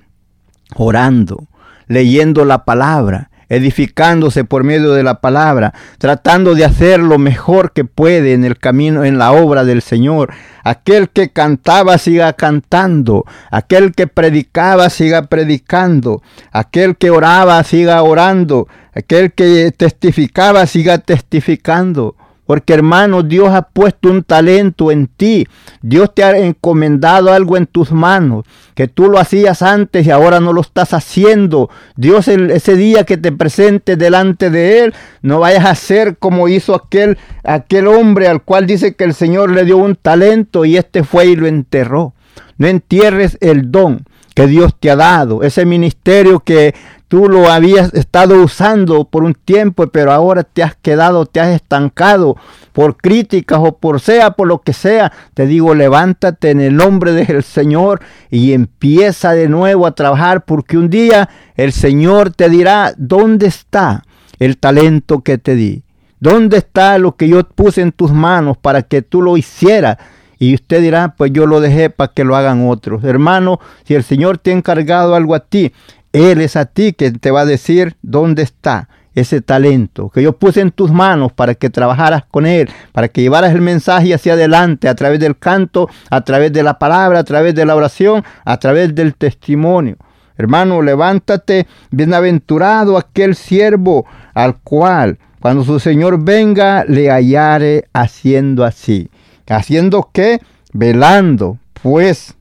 [0.74, 1.46] orando,
[1.86, 7.84] leyendo la palabra, edificándose por medio de la palabra, tratando de hacer lo mejor que
[7.84, 10.32] puede en el camino, en la obra del Señor.
[10.64, 18.66] Aquel que cantaba siga cantando, aquel que predicaba siga predicando, aquel que oraba siga orando,
[18.94, 22.16] aquel que testificaba siga testificando.
[22.46, 25.46] Porque hermano, Dios ha puesto un talento en ti.
[25.80, 28.44] Dios te ha encomendado algo en tus manos.
[28.74, 31.70] Que tú lo hacías antes y ahora no lo estás haciendo.
[31.96, 36.74] Dios ese día que te presentes delante de Él, no vayas a hacer como hizo
[36.74, 41.02] aquel, aquel hombre al cual dice que el Señor le dio un talento y este
[41.04, 42.14] fue y lo enterró.
[42.58, 44.04] No entierres el don
[44.34, 46.74] que Dios te ha dado, ese ministerio que
[47.08, 51.54] tú lo habías estado usando por un tiempo, pero ahora te has quedado, te has
[51.54, 52.36] estancado
[52.72, 55.12] por críticas o por sea, por lo que sea.
[55.32, 60.76] Te digo, levántate en el nombre del Señor y empieza de nuevo a trabajar porque
[60.76, 64.02] un día el Señor te dirá, ¿dónde está
[64.40, 65.84] el talento que te di?
[66.18, 69.98] ¿Dónde está lo que yo puse en tus manos para que tú lo hicieras?
[70.38, 73.04] Y usted dirá, pues yo lo dejé para que lo hagan otros.
[73.04, 75.72] Hermano, si el Señor te ha encargado algo a ti,
[76.12, 80.32] él es a ti que te va a decir dónde está ese talento que yo
[80.32, 84.32] puse en tus manos para que trabajaras con Él, para que llevaras el mensaje hacia
[84.34, 88.24] adelante a través del canto, a través de la palabra, a través de la oración,
[88.44, 89.96] a través del testimonio.
[90.36, 99.10] Hermano, levántate, bienaventurado aquel siervo al cual cuando su Señor venga le hallare haciendo así.
[99.48, 100.40] ¿Haciendo qué?
[100.72, 102.34] Velando, pues,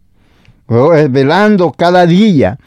[0.67, 2.57] oh, eh, velando cada día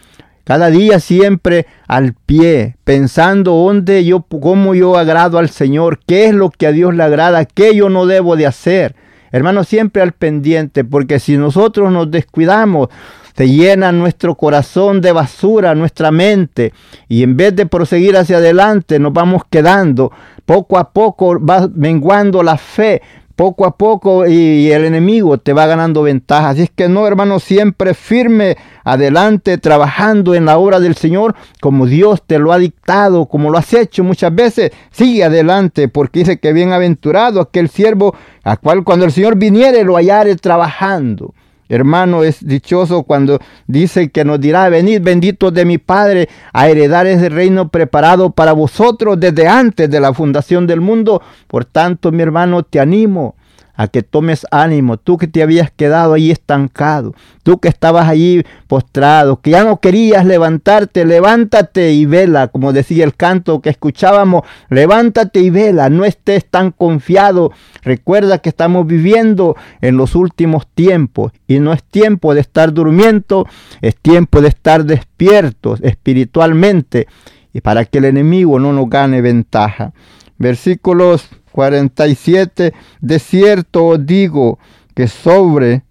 [0.46, 6.34] cada día siempre al pie, pensando dónde yo, cómo yo agrado al Señor, qué es
[6.34, 8.94] lo que a Dios le agrada, qué yo no debo de hacer.
[9.32, 12.90] Hermano, siempre al pendiente, porque si nosotros nos descuidamos,
[13.36, 16.72] se llena nuestro corazón de basura, nuestra mente,
[17.08, 20.12] y en vez de proseguir hacia adelante, nos vamos quedando.
[20.44, 23.02] Poco a poco va menguando la fe,
[23.36, 26.48] poco a poco y el enemigo te va ganando ventaja.
[26.48, 31.86] Así es que no, hermano, siempre firme adelante trabajando en la obra del Señor como
[31.86, 34.72] Dios te lo ha dictado, como lo has hecho muchas veces.
[34.90, 39.96] Sigue adelante porque dice que bienaventurado aquel siervo a cual cuando el Señor viniere lo
[39.96, 41.34] hallare trabajando.
[41.68, 47.06] Hermano, es dichoso cuando dice que nos dirá, venid benditos de mi Padre a heredar
[47.06, 51.22] ese reino preparado para vosotros desde antes de la fundación del mundo.
[51.46, 53.34] Por tanto, mi hermano, te animo
[53.76, 58.42] a que tomes ánimo, tú que te habías quedado ahí estancado, tú que estabas allí
[58.66, 64.42] postrado, que ya no querías levantarte, levántate y vela, como decía el canto que escuchábamos,
[64.70, 71.32] levántate y vela, no estés tan confiado, recuerda que estamos viviendo en los últimos tiempos
[71.46, 73.46] y no es tiempo de estar durmiendo,
[73.82, 77.06] es tiempo de estar despiertos espiritualmente
[77.52, 79.92] y para que el enemigo no nos gane ventaja.
[80.38, 84.58] Versículos 47, de cierto os digo
[84.94, 85.84] que sobre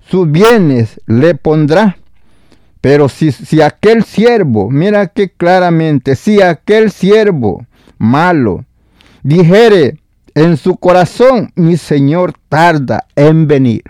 [0.00, 1.98] sus bienes le pondrá.
[2.80, 7.66] Pero si, si aquel siervo, mira que claramente, si aquel siervo
[7.98, 8.64] malo
[9.22, 9.98] dijere
[10.34, 13.82] en su corazón, mi Señor tarda en venir.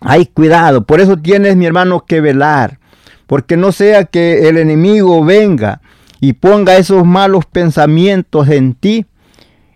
[0.00, 2.78] Hay cuidado, por eso tienes mi hermano que velar,
[3.26, 5.82] porque no sea que el enemigo venga
[6.20, 9.04] y ponga esos malos pensamientos en ti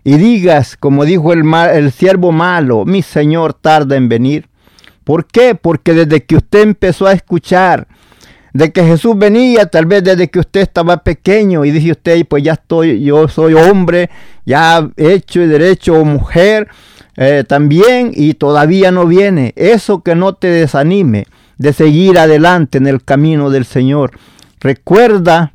[0.07, 1.43] y digas, como dijo el,
[1.73, 4.47] el siervo malo, mi Señor tarda en venir.
[5.03, 5.53] ¿Por qué?
[5.53, 7.89] Porque desde que usted empezó a escuchar
[8.53, 12.41] de que Jesús venía, tal vez desde que usted estaba pequeño y dice usted, pues
[12.41, 14.09] ya estoy, yo soy hombre,
[14.45, 16.69] ya hecho y derecho o mujer
[17.17, 19.51] eh, también y todavía no viene.
[19.57, 21.25] Eso que no te desanime
[21.57, 24.11] de seguir adelante en el camino del Señor.
[24.61, 25.51] Recuerda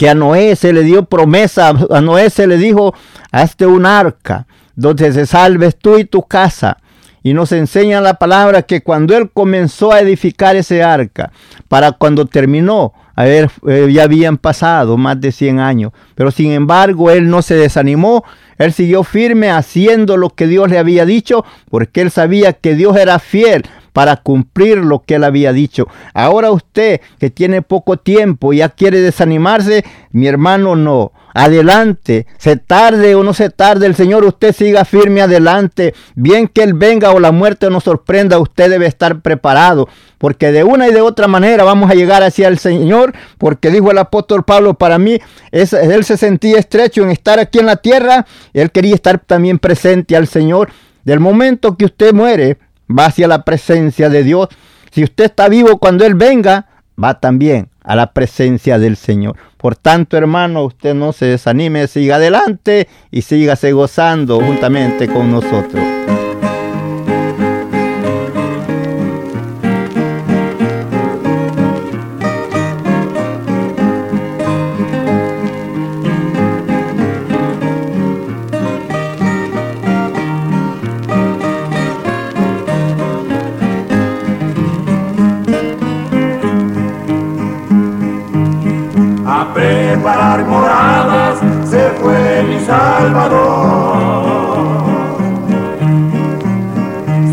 [0.00, 2.94] que a Noé se le dio promesa, a Noé se le dijo,
[3.32, 6.78] hazte un arca donde se salves tú y tu casa.
[7.22, 11.32] Y nos enseña la palabra que cuando él comenzó a edificar ese arca,
[11.68, 13.48] para cuando terminó, a eh,
[13.92, 18.24] ya habían pasado más de 100 años, pero sin embargo él no se desanimó,
[18.56, 22.96] él siguió firme haciendo lo que Dios le había dicho, porque él sabía que Dios
[22.96, 25.86] era fiel para cumplir lo que él había dicho.
[26.14, 31.12] Ahora usted que tiene poco tiempo ya quiere desanimarse, mi hermano no.
[31.32, 35.94] Adelante, se tarde o no se tarde, el Señor usted siga firme adelante.
[36.14, 40.64] Bien que Él venga o la muerte nos sorprenda, usted debe estar preparado, porque de
[40.64, 44.42] una y de otra manera vamos a llegar hacia el Señor, porque dijo el apóstol
[44.44, 45.20] Pablo, para mí,
[45.52, 50.16] Él se sentía estrecho en estar aquí en la tierra, Él quería estar también presente
[50.16, 50.70] al Señor.
[51.04, 52.58] Del momento que usted muere,
[52.90, 54.48] va hacia la presencia de Dios.
[54.90, 56.66] Si usted está vivo cuando Él venga,
[57.02, 59.34] va también a la presencia del Señor.
[59.56, 65.82] Por tanto, hermano, usted no se desanime, siga adelante y sígase gozando juntamente con nosotros.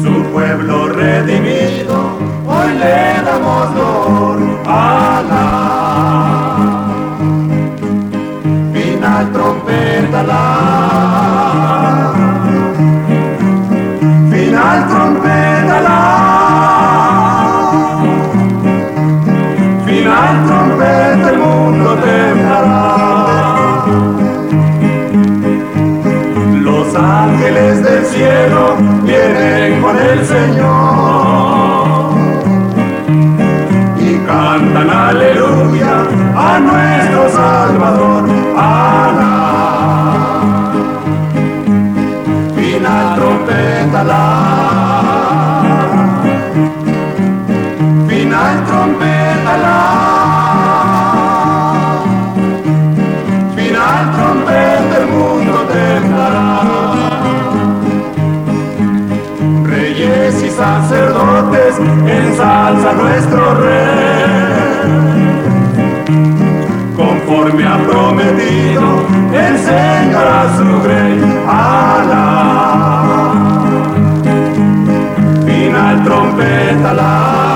[0.01, 2.17] Su pueblo redimido,
[2.47, 4.47] hoy le damos gloria.
[5.30, 5.45] la
[8.73, 10.57] Final trompeta la.
[30.26, 30.76] Señor
[61.84, 64.78] ensalza nuestro rey.
[66.95, 69.01] Conforme ha prometido,
[69.34, 71.21] el Señor a su grey.
[71.47, 72.28] Alá.
[75.45, 77.46] Final trompeta la.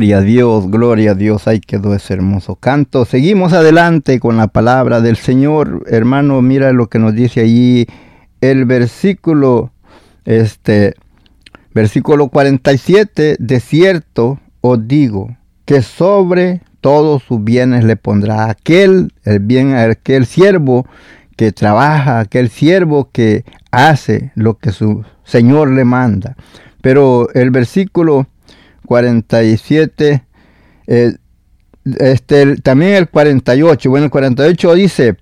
[0.00, 1.46] Gloria a Dios, gloria a Dios.
[1.46, 3.04] Ahí quedó ese hermoso canto.
[3.04, 5.84] Seguimos adelante con la palabra del Señor.
[5.88, 7.86] Hermano, mira lo que nos dice allí
[8.40, 9.72] el versículo,
[10.24, 10.94] este,
[11.74, 13.36] versículo 47.
[13.38, 15.36] De cierto os digo
[15.66, 20.86] que sobre todos sus bienes le pondrá aquel, el bien, aquel siervo
[21.36, 26.36] que trabaja, aquel siervo que hace lo que su Señor le manda.
[26.80, 28.26] Pero el versículo
[28.90, 30.24] 47,
[30.88, 31.12] eh,
[32.00, 35.16] este, también el 48, bueno, el 48 dice,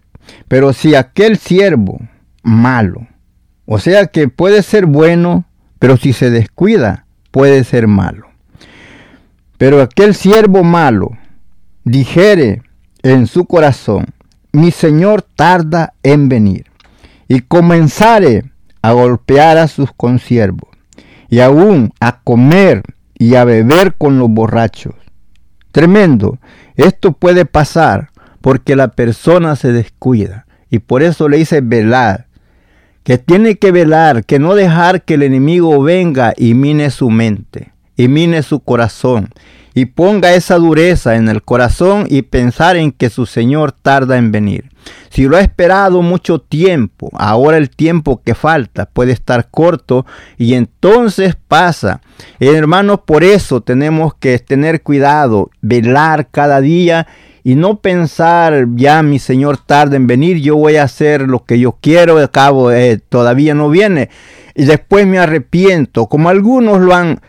[0.49, 2.01] pero si aquel siervo
[2.43, 3.07] malo,
[3.66, 5.45] o sea que puede ser bueno,
[5.79, 8.29] pero si se descuida, puede ser malo.
[9.59, 11.11] Pero aquel siervo malo
[11.85, 12.62] dijere
[13.03, 14.07] en su corazón,
[14.51, 16.64] mi señor tarda en venir,
[17.29, 18.45] y comenzare
[18.81, 20.71] a golpear a sus consiervos,
[21.29, 22.83] y aún a comer
[23.19, 24.95] y a beber con los borrachos.
[25.73, 26.39] Tremendo.
[26.77, 28.11] Esto puede pasar
[28.41, 30.47] porque la persona se descuida.
[30.71, 32.27] Y por eso le dice velar.
[33.03, 37.73] Que tiene que velar, que no dejar que el enemigo venga y mine su mente,
[37.97, 39.31] y mine su corazón,
[39.75, 44.33] y ponga esa dureza en el corazón y pensar en que su Señor tarda en
[44.33, 44.71] venir.
[45.11, 50.07] Si lo ha esperado mucho tiempo, ahora el tiempo que falta puede estar corto
[50.37, 52.01] y entonces pasa.
[52.41, 57.07] Hermanos, por eso tenemos que tener cuidado, velar cada día
[57.45, 61.59] y no pensar, ya mi Señor tarda en venir, yo voy a hacer lo que
[61.59, 64.11] yo quiero, al cabo eh, todavía no viene.
[64.55, 67.21] Y después me arrepiento, como algunos lo han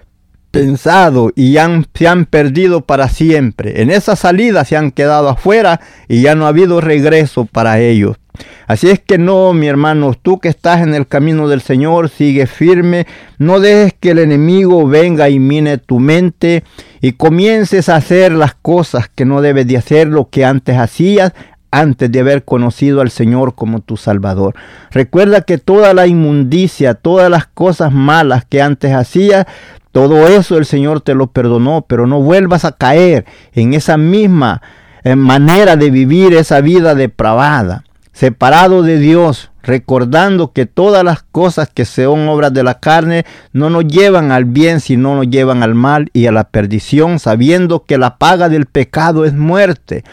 [0.51, 3.81] pensado y han, se han perdido para siempre.
[3.81, 8.17] En esa salida se han quedado afuera y ya no ha habido regreso para ellos.
[8.67, 12.47] Así es que no, mi hermano, tú que estás en el camino del Señor, sigue
[12.47, 16.63] firme, no dejes que el enemigo venga y mine tu mente
[17.01, 21.33] y comiences a hacer las cosas que no debes de hacer, lo que antes hacías,
[21.71, 24.55] antes de haber conocido al Señor como tu Salvador.
[24.91, 29.45] Recuerda que toda la inmundicia, todas las cosas malas que antes hacías,
[29.91, 34.61] todo eso el Señor te lo perdonó, pero no vuelvas a caer en esa misma
[35.03, 41.69] eh, manera de vivir esa vida depravada, separado de Dios, recordando que todas las cosas
[41.73, 45.73] que son obras de la carne no nos llevan al bien, sino nos llevan al
[45.73, 50.03] mal y a la perdición, sabiendo que la paga del pecado es muerte.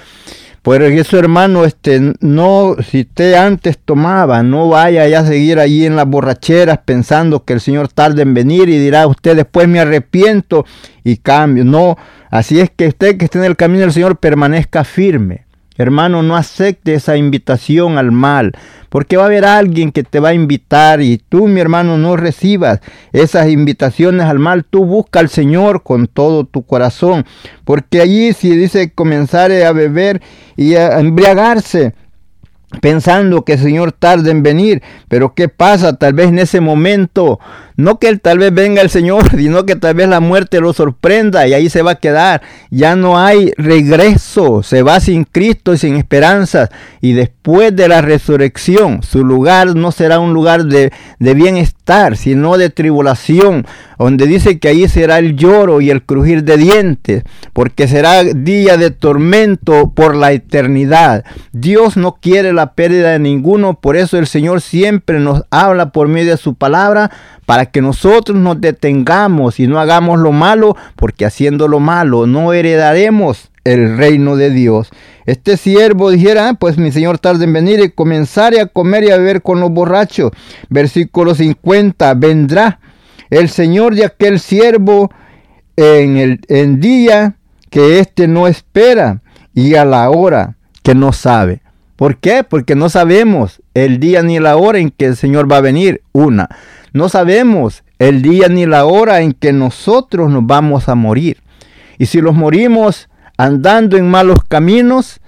[0.66, 5.86] Por eso, hermano, este, no, si usted antes tomaba, no vaya ya a seguir allí
[5.86, 9.78] en las borracheras pensando que el Señor tarde en venir y dirá usted después me
[9.78, 10.66] arrepiento
[11.04, 11.64] y cambio.
[11.64, 11.96] No,
[12.32, 15.45] así es que usted que esté en el camino del Señor permanezca firme.
[15.78, 18.52] Hermano, no acepte esa invitación al mal,
[18.88, 22.16] porque va a haber alguien que te va a invitar y tú, mi hermano, no
[22.16, 22.80] recibas
[23.12, 24.64] esas invitaciones al mal.
[24.64, 27.26] Tú busca al Señor con todo tu corazón,
[27.64, 30.22] porque allí si dice comenzar a beber
[30.56, 31.94] y a embriagarse,
[32.80, 35.96] pensando que el Señor tarde en venir, pero ¿qué pasa?
[35.96, 37.38] Tal vez en ese momento
[37.76, 41.46] no que tal vez venga el Señor, sino que tal vez la muerte lo sorprenda
[41.46, 42.42] y ahí se va a quedar.
[42.70, 46.70] Ya no hay regreso, se va sin Cristo y sin esperanzas.
[47.00, 52.56] Y después de la resurrección, su lugar no será un lugar de, de bienestar, sino
[52.56, 53.66] de tribulación,
[53.98, 57.22] donde dice que ahí será el lloro y el crujir de dientes,
[57.52, 61.24] porque será día de tormento por la eternidad.
[61.52, 66.08] Dios no quiere la pérdida de ninguno, por eso el Señor siempre nos habla por
[66.08, 67.10] medio de su palabra
[67.46, 72.52] para que nosotros nos detengamos y no hagamos lo malo, porque haciendo lo malo no
[72.52, 74.90] heredaremos el reino de Dios.
[75.26, 79.10] Este siervo dijera, ah, pues mi Señor tarde en venir y comenzaré a comer y
[79.10, 80.30] a beber con los borrachos.
[80.68, 82.78] Versículo 50, vendrá
[83.30, 85.10] el Señor de aquel siervo
[85.76, 87.36] en el en día
[87.70, 89.20] que éste no espera
[89.52, 91.60] y a la hora que no sabe.
[91.96, 92.44] ¿Por qué?
[92.44, 96.02] Porque no sabemos el día ni la hora en que el Señor va a venir.
[96.12, 96.48] Una.
[96.96, 101.42] No sabemos el día ni la hora en que nosotros nos vamos a morir.
[101.98, 105.20] Y si los morimos andando en malos caminos,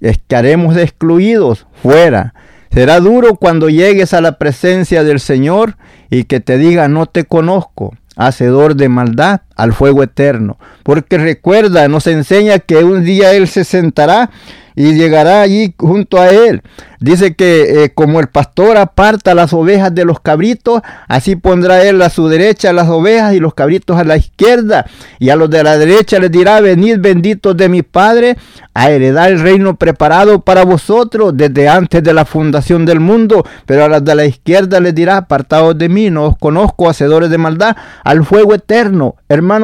[0.00, 2.34] estaremos excluidos fuera.
[2.70, 5.76] Será duro cuando llegues a la presencia del Señor
[6.08, 10.56] y que te diga no te conozco, hacedor de maldad, al fuego eterno.
[10.82, 14.30] Porque recuerda, nos enseña que un día Él se sentará
[14.78, 16.62] y llegará allí junto a él.
[17.00, 22.00] Dice que eh, como el pastor aparta las ovejas de los cabritos, así pondrá él
[22.00, 24.86] a su derecha las ovejas y los cabritos a la izquierda.
[25.18, 28.36] Y a los de la derecha les dirá, venid benditos de mi Padre,
[28.72, 33.44] a heredar el reino preparado para vosotros desde antes de la fundación del mundo.
[33.66, 37.30] Pero a los de la izquierda les dirá, apartados de mí, no os conozco, hacedores
[37.30, 39.16] de maldad, al fuego eterno.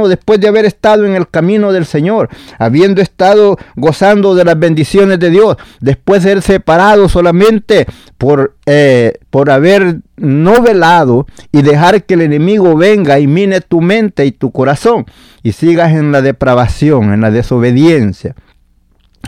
[0.09, 2.29] Después de haber estado en el camino del Señor,
[2.59, 7.87] habiendo estado gozando de las bendiciones, de Dios, después de ser separado solamente
[8.19, 13.81] por, eh, por haber no velado y dejar que el enemigo venga y mine tu
[13.81, 15.05] mente y tu corazón
[15.43, 18.35] y sigas en la depravación, en la desobediencia.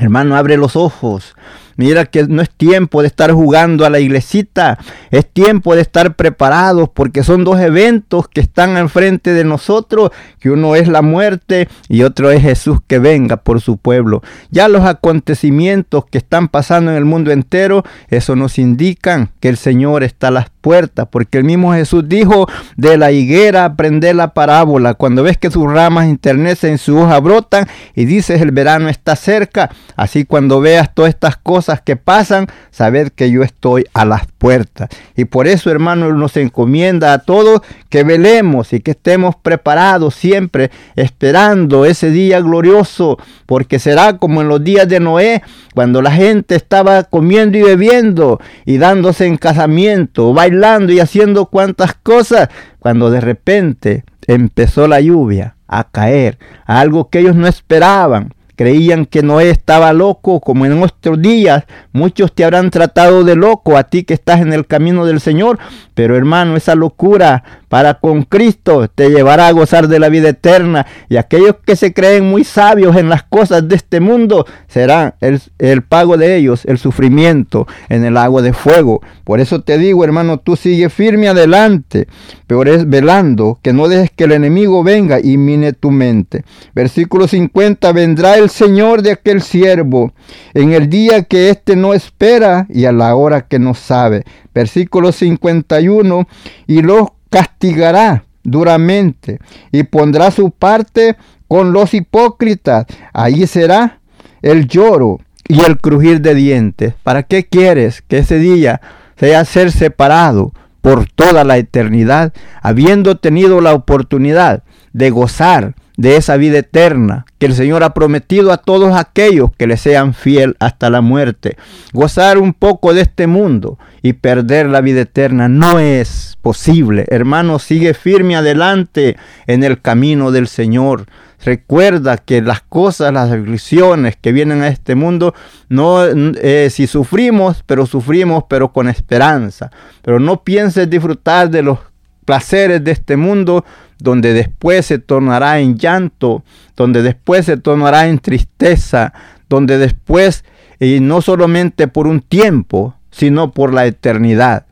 [0.01, 1.35] Hermano, abre los ojos
[1.77, 4.79] Mira que no es tiempo de estar jugando a la iglesita,
[5.11, 10.11] es tiempo de estar preparados porque son dos eventos que están enfrente de nosotros,
[10.41, 14.23] que uno es la muerte y otro es Jesús que venga por su pueblo.
[14.51, 19.57] Ya los acontecimientos que están pasando en el mundo entero, eso nos indican que el
[19.57, 24.35] Señor está a las puertas, porque el mismo Jesús dijo, de la higuera aprender la
[24.35, 29.17] parábola, cuando ves que sus ramas internecen, su hoja brotan y dices el verano está
[29.17, 34.27] cerca, así cuando veas todas estas cosas, que pasan, sabed que yo estoy a las
[34.39, 34.89] puertas.
[35.17, 40.71] Y por eso, hermano, nos encomienda a todos que velemos y que estemos preparados siempre,
[40.95, 45.43] esperando ese día glorioso, porque será como en los días de Noé,
[45.75, 51.95] cuando la gente estaba comiendo y bebiendo y dándose en casamiento, bailando y haciendo cuantas
[51.95, 52.49] cosas,
[52.79, 58.36] cuando de repente empezó la lluvia a caer, algo que ellos no esperaban.
[58.57, 61.65] Creían que Noé estaba loco, como en nuestros días.
[61.93, 65.59] Muchos te habrán tratado de loco a ti que estás en el camino del Señor.
[65.95, 70.87] Pero hermano, esa locura para con Cristo te llevará a gozar de la vida eterna.
[71.09, 75.41] Y aquellos que se creen muy sabios en las cosas de este mundo serán el,
[75.59, 79.03] el pago de ellos, el sufrimiento en el agua de fuego.
[79.25, 82.07] Por eso te digo, hermano, tú sigue firme adelante.
[82.47, 86.45] Peor es velando, que no dejes que el enemigo venga y mine tu mente.
[86.75, 90.13] Versículo 50, vendrá el Señor de aquel siervo
[90.55, 94.25] en el día que éste no espera y a la hora que no sabe.
[94.55, 96.29] Versículo 51,
[96.67, 99.41] y los castigará duramente
[99.73, 101.17] y pondrá su parte
[101.49, 102.87] con los hipócritas.
[103.13, 104.01] Allí será
[104.43, 106.95] el lloro y el crujir de dientes.
[107.03, 108.81] ¿Para qué quieres que ese día
[109.17, 112.33] sea ser separado por toda la eternidad,
[112.63, 118.53] habiendo tenido la oportunidad de gozar de esa vida eterna que el Señor ha prometido
[118.53, 121.57] a todos aquellos que le sean fiel hasta la muerte.
[121.93, 127.07] Gozar un poco de este mundo y perder la vida eterna no es posible.
[127.09, 129.17] Hermano, sigue firme adelante
[129.47, 131.07] en el camino del Señor.
[131.45, 135.35] Recuerda que las cosas, las aflicciones que vienen a este mundo,
[135.69, 139.71] no, eh, si sufrimos, pero sufrimos, pero con esperanza.
[140.03, 141.79] Pero no pienses disfrutar de los
[142.27, 143.65] placeres de este mundo,
[143.99, 146.45] donde después se tornará en llanto,
[146.77, 149.15] donde después se tornará en tristeza,
[149.49, 150.45] donde después,
[150.79, 154.67] y no solamente por un tiempo, sino por la eternidad.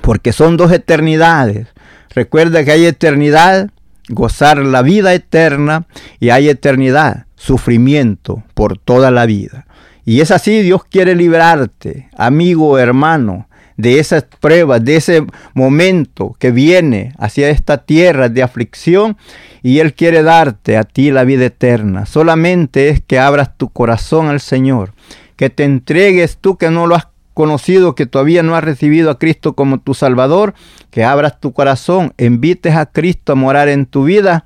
[0.00, 1.66] Porque son dos eternidades.
[2.14, 3.68] Recuerda que hay eternidad,
[4.08, 5.86] gozar la vida eterna,
[6.18, 9.66] y hay eternidad, sufrimiento por toda la vida.
[10.06, 13.49] Y es así, Dios quiere librarte, amigo, hermano,
[13.80, 15.24] de esas pruebas, de ese
[15.54, 19.16] momento que viene hacia esta tierra de aflicción
[19.62, 22.06] y Él quiere darte a ti la vida eterna.
[22.06, 24.92] Solamente es que abras tu corazón al Señor,
[25.36, 29.18] que te entregues tú que no lo has conocido, que todavía no has recibido a
[29.18, 30.54] Cristo como tu Salvador,
[30.90, 34.44] que abras tu corazón, invites a Cristo a morar en tu vida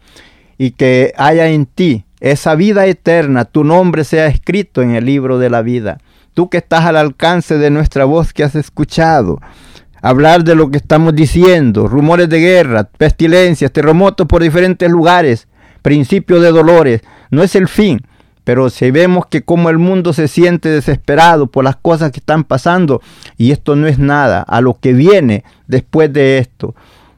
[0.59, 5.39] y que haya en ti esa vida eterna, tu nombre sea escrito en el libro
[5.39, 5.99] de la vida
[6.35, 9.41] tú que estás al alcance de nuestra voz que has escuchado,
[10.03, 15.49] hablar de lo que estamos diciendo, rumores de guerra, pestilencias, terremotos por diferentes lugares,
[15.81, 18.01] principios de dolores, no es el fin.
[18.43, 22.45] Pero si vemos que como el mundo se siente desesperado por las cosas que están
[22.45, 23.01] pasando,
[23.39, 26.75] y esto no es nada a lo que viene después de esto,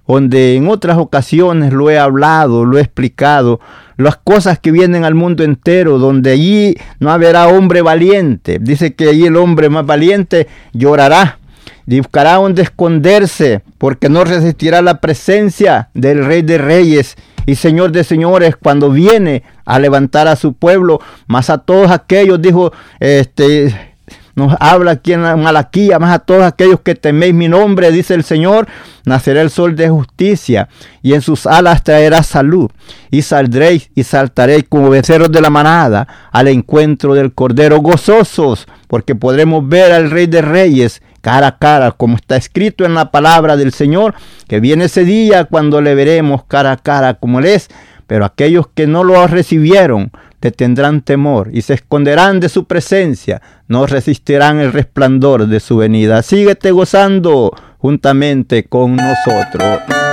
[0.06, 3.60] donde en otras ocasiones lo he hablado, lo he explicado,
[3.96, 8.58] las cosas que vienen al mundo entero, donde allí no habrá hombre valiente.
[8.60, 11.38] Dice que allí el hombre más valiente llorará,
[11.86, 18.04] buscará donde esconderse, porque no resistirá la presencia del Rey de Reyes y Señor de
[18.04, 23.95] Señores cuando viene a levantar a su pueblo, más a todos aquellos, dijo este
[24.36, 28.22] nos habla aquí en Malaquía, más a todos aquellos que teméis mi nombre, dice el
[28.22, 28.68] Señor,
[29.06, 30.68] nacerá el sol de justicia
[31.02, 32.70] y en sus alas traerá salud.
[33.10, 39.14] Y saldréis y saltaréis como becerros de la manada al encuentro del Cordero gozosos, porque
[39.14, 43.56] podremos ver al Rey de Reyes cara a cara, como está escrito en la palabra
[43.56, 44.14] del Señor,
[44.48, 47.68] que viene ese día cuando le veremos cara a cara como Él es.
[48.06, 50.12] Pero aquellos que no lo recibieron,
[50.46, 55.78] te tendrán temor y se esconderán de su presencia, no resistirán el resplandor de su
[55.78, 56.22] venida.
[56.22, 60.05] Síguete gozando juntamente con nosotros.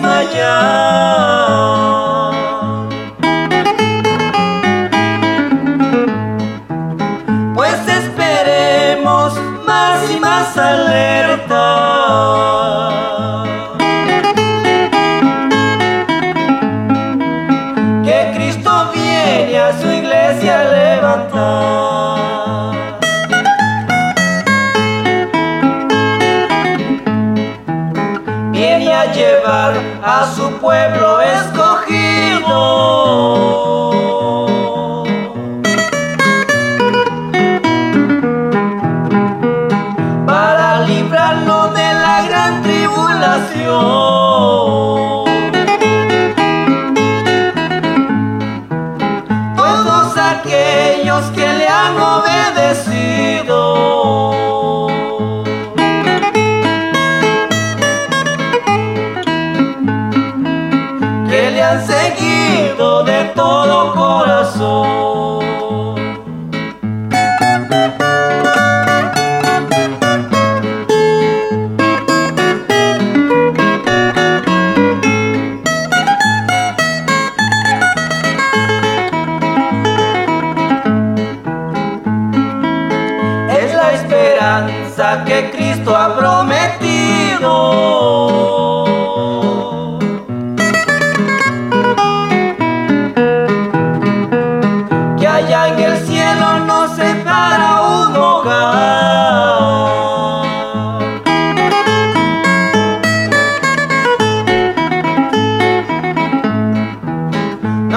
[0.00, 1.47] Que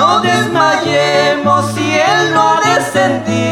[0.01, 3.50] No desmayemos si Él no ha descendido.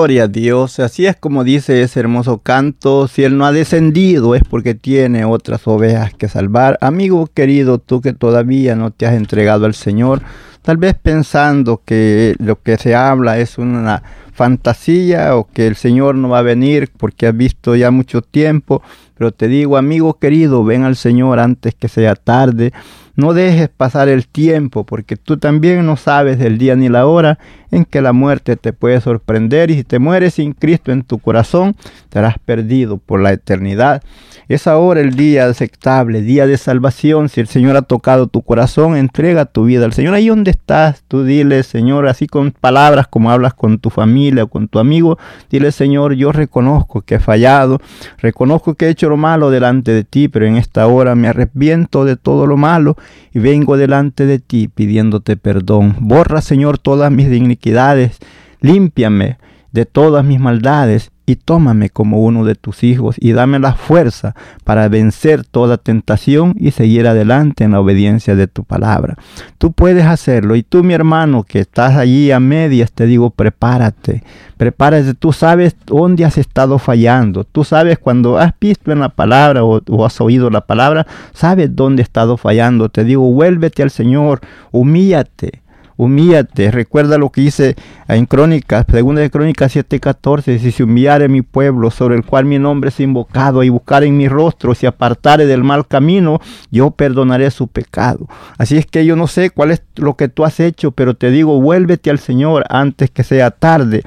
[0.00, 0.80] Gloria a Dios.
[0.80, 3.06] Así es como dice ese hermoso canto.
[3.06, 6.78] Si Él no ha descendido es porque tiene otras ovejas que salvar.
[6.80, 10.22] Amigo querido, tú que todavía no te has entregado al Señor,
[10.62, 16.14] tal vez pensando que lo que se habla es una fantasía o que el Señor
[16.14, 18.82] no va a venir porque has visto ya mucho tiempo.
[19.18, 22.72] Pero te digo, amigo querido, ven al Señor antes que sea tarde.
[23.20, 27.38] No dejes pasar el tiempo porque tú también no sabes del día ni la hora
[27.70, 31.18] en que la muerte te puede sorprender y si te mueres sin Cristo en tu
[31.18, 34.02] corazón, estarás perdido por la eternidad.
[34.48, 37.28] Es ahora el día aceptable, día de salvación.
[37.28, 40.14] Si el Señor ha tocado tu corazón, entrega tu vida al Señor.
[40.14, 44.48] Ahí donde estás, tú dile, Señor, así con palabras como hablas con tu familia o
[44.48, 45.18] con tu amigo,
[45.50, 47.80] dile, Señor, yo reconozco que he fallado,
[48.18, 52.04] reconozco que he hecho lo malo delante de ti, pero en esta hora me arrepiento
[52.04, 52.96] de todo lo malo
[53.32, 55.96] y vengo delante de ti pidiéndote perdón.
[56.00, 58.18] Borra, Señor, todas mis iniquidades,
[58.60, 59.38] límpiame
[59.72, 64.34] de todas mis maldades y tómame como uno de tus hijos y dame la fuerza
[64.64, 69.16] para vencer toda tentación y seguir adelante en la obediencia de tu palabra.
[69.58, 74.24] Tú puedes hacerlo y tú mi hermano que estás allí a medias te digo prepárate,
[74.56, 79.64] prepárate, tú sabes dónde has estado fallando, tú sabes cuando has visto en la palabra
[79.64, 83.90] o, o has oído la palabra, sabes dónde has estado fallando, te digo vuélvete al
[83.90, 84.40] Señor,
[84.72, 85.59] humíllate
[86.00, 86.70] humíllate.
[86.70, 87.76] Recuerda lo que dice
[88.08, 92.58] en Crónicas, segunda de Crónicas 7:14, si se humillare mi pueblo sobre el cual mi
[92.58, 96.40] nombre es invocado y buscar en mi rostro, si apartare del mal camino,
[96.70, 98.26] yo perdonaré su pecado.
[98.56, 101.30] Así es que yo no sé cuál es lo que tú has hecho, pero te
[101.30, 104.02] digo, vuélvete al Señor antes que sea tarde.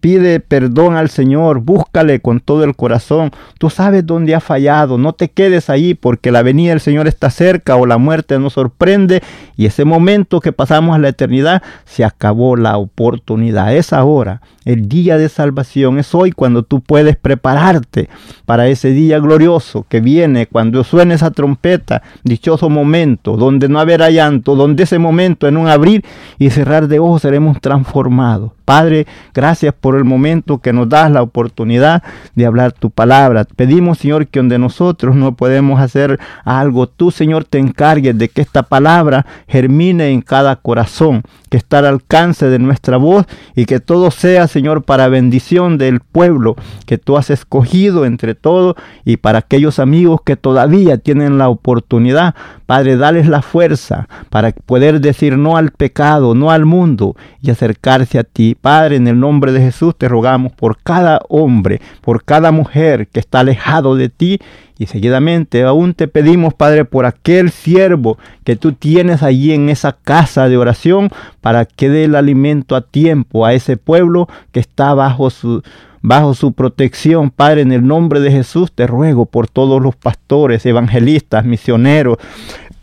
[0.00, 3.30] Pide perdón al Señor, búscale con todo el corazón.
[3.58, 7.30] Tú sabes dónde has fallado, no te quedes ahí porque la venida del Señor está
[7.30, 9.22] cerca o la muerte nos sorprende
[9.56, 13.74] y ese momento que pasamos la eternidad, se acabó la oportunidad.
[13.74, 15.98] Es ahora, el día de salvación.
[15.98, 18.08] Es hoy cuando tú puedes prepararte
[18.46, 22.02] para ese día glorioso que viene cuando suene esa trompeta.
[22.22, 26.04] Dichoso momento, donde no habrá llanto, donde ese momento en un abrir
[26.38, 28.52] y cerrar de ojos seremos transformados.
[28.64, 32.02] Padre, gracias por el momento que nos das la oportunidad
[32.34, 33.44] de hablar tu palabra.
[33.44, 38.40] Pedimos, Señor, que donde nosotros no podemos hacer algo, tú, Señor, te encargues de que
[38.40, 43.80] esta palabra germine en cada corazón, que está al alcance de nuestra voz y que
[43.80, 46.56] todo sea, Señor, para bendición del pueblo
[46.86, 52.34] que tú has escogido entre todos y para aquellos amigos que todavía tienen la oportunidad.
[52.66, 58.18] Padre, dales la fuerza para poder decir no al pecado, no al mundo y acercarse
[58.18, 58.53] a ti.
[58.54, 63.20] Padre, en el nombre de Jesús te rogamos por cada hombre, por cada mujer que
[63.20, 64.38] está alejado de ti.
[64.78, 69.92] Y seguidamente aún te pedimos, Padre, por aquel siervo que tú tienes allí en esa
[69.92, 74.92] casa de oración para que dé el alimento a tiempo a ese pueblo que está
[74.94, 75.62] bajo su
[76.06, 80.66] bajo su protección, Padre, en el nombre de Jesús te ruego por todos los pastores,
[80.66, 82.18] evangelistas, misioneros,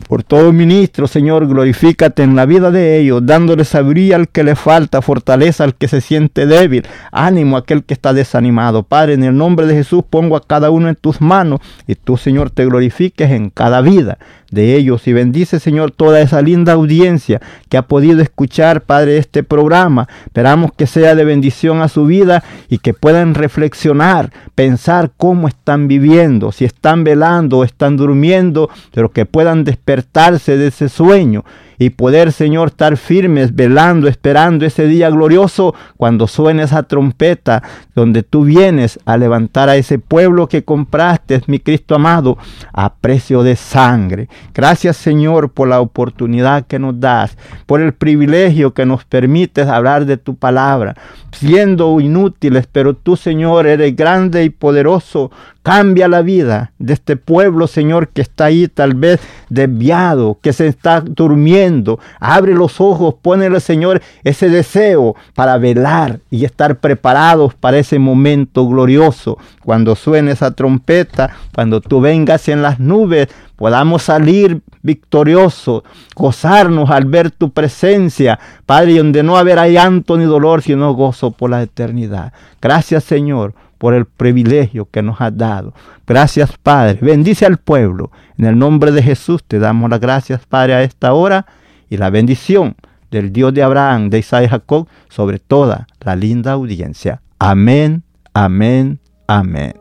[0.08, 4.56] Por todo ministro, Señor, glorifícate en la vida de ellos, dándole sabiduría al que le
[4.56, 8.84] falta, fortaleza al que se siente débil, ánimo a aquel que está desanimado.
[8.84, 12.18] Padre, en el nombre de Jesús pongo a cada uno en tus manos y tú,
[12.18, 14.18] Señor, te glorifiques en cada vida
[14.52, 19.44] de ellos y bendice, Señor, toda esa linda audiencia que ha podido escuchar, Padre, este
[19.44, 20.08] programa.
[20.26, 25.88] Esperamos que sea de bendición a su vida y que puedan reflexionar, pensar cómo están
[25.88, 31.44] viviendo, si están velando o están durmiendo, pero que puedan despertarse de ese sueño
[31.82, 37.64] y poder, Señor, estar firmes, velando, esperando ese día glorioso cuando suene esa trompeta
[37.96, 42.38] donde tú vienes a levantar a ese pueblo que compraste, mi Cristo amado,
[42.72, 44.30] a precio de sangre.
[44.54, 50.06] Gracias, Señor, por la oportunidad que nos das, por el privilegio que nos permites hablar
[50.06, 50.96] de tu palabra,
[51.32, 55.32] siendo inútiles, pero tú, Señor, eres grande y poderoso
[55.64, 60.66] Cambia la vida de este pueblo, Señor, que está ahí tal vez desviado, que se
[60.66, 62.00] está durmiendo.
[62.20, 68.68] Abre los ojos, ponele, Señor, ese deseo para velar y estar preparados para ese momento
[68.68, 69.38] glorioso.
[69.64, 75.84] Cuando suene esa trompeta, cuando tú vengas en las nubes, podamos salir victoriosos,
[76.16, 81.52] gozarnos al ver tu presencia, Padre, donde no habrá llanto ni dolor, sino gozo por
[81.52, 82.34] la eternidad.
[82.60, 85.74] Gracias, Señor por el privilegio que nos has dado.
[86.06, 87.00] Gracias, Padre.
[87.02, 88.12] Bendice al pueblo.
[88.38, 91.48] En el nombre de Jesús te damos las gracias, Padre, a esta hora
[91.90, 92.76] y la bendición
[93.10, 97.24] del Dios de Abraham, de Isaac y Jacob sobre toda la linda audiencia.
[97.40, 98.04] Amén,
[98.36, 99.74] amén, amén.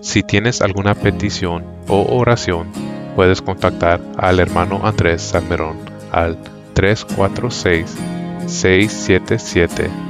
[0.00, 2.68] Si tienes alguna petición o oración,
[3.16, 5.76] puedes contactar al hermano Andrés Salmerón
[6.10, 6.38] al
[6.72, 7.98] 346
[8.46, 10.09] 677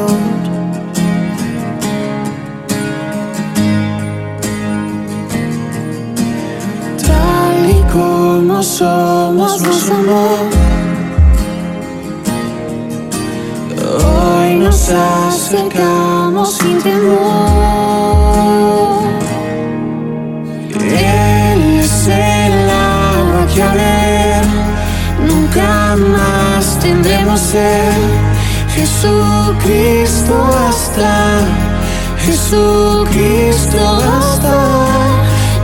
[8.63, 10.49] Somos más amor.
[14.05, 17.21] Hoy nos acercamos sin temor.
[20.75, 24.45] Él es el agua que a ver
[25.27, 27.93] nunca más tendremos ser.
[28.75, 30.35] Jesucristo
[30.67, 31.39] hasta,
[32.19, 33.79] Jesucristo
[34.19, 34.90] hasta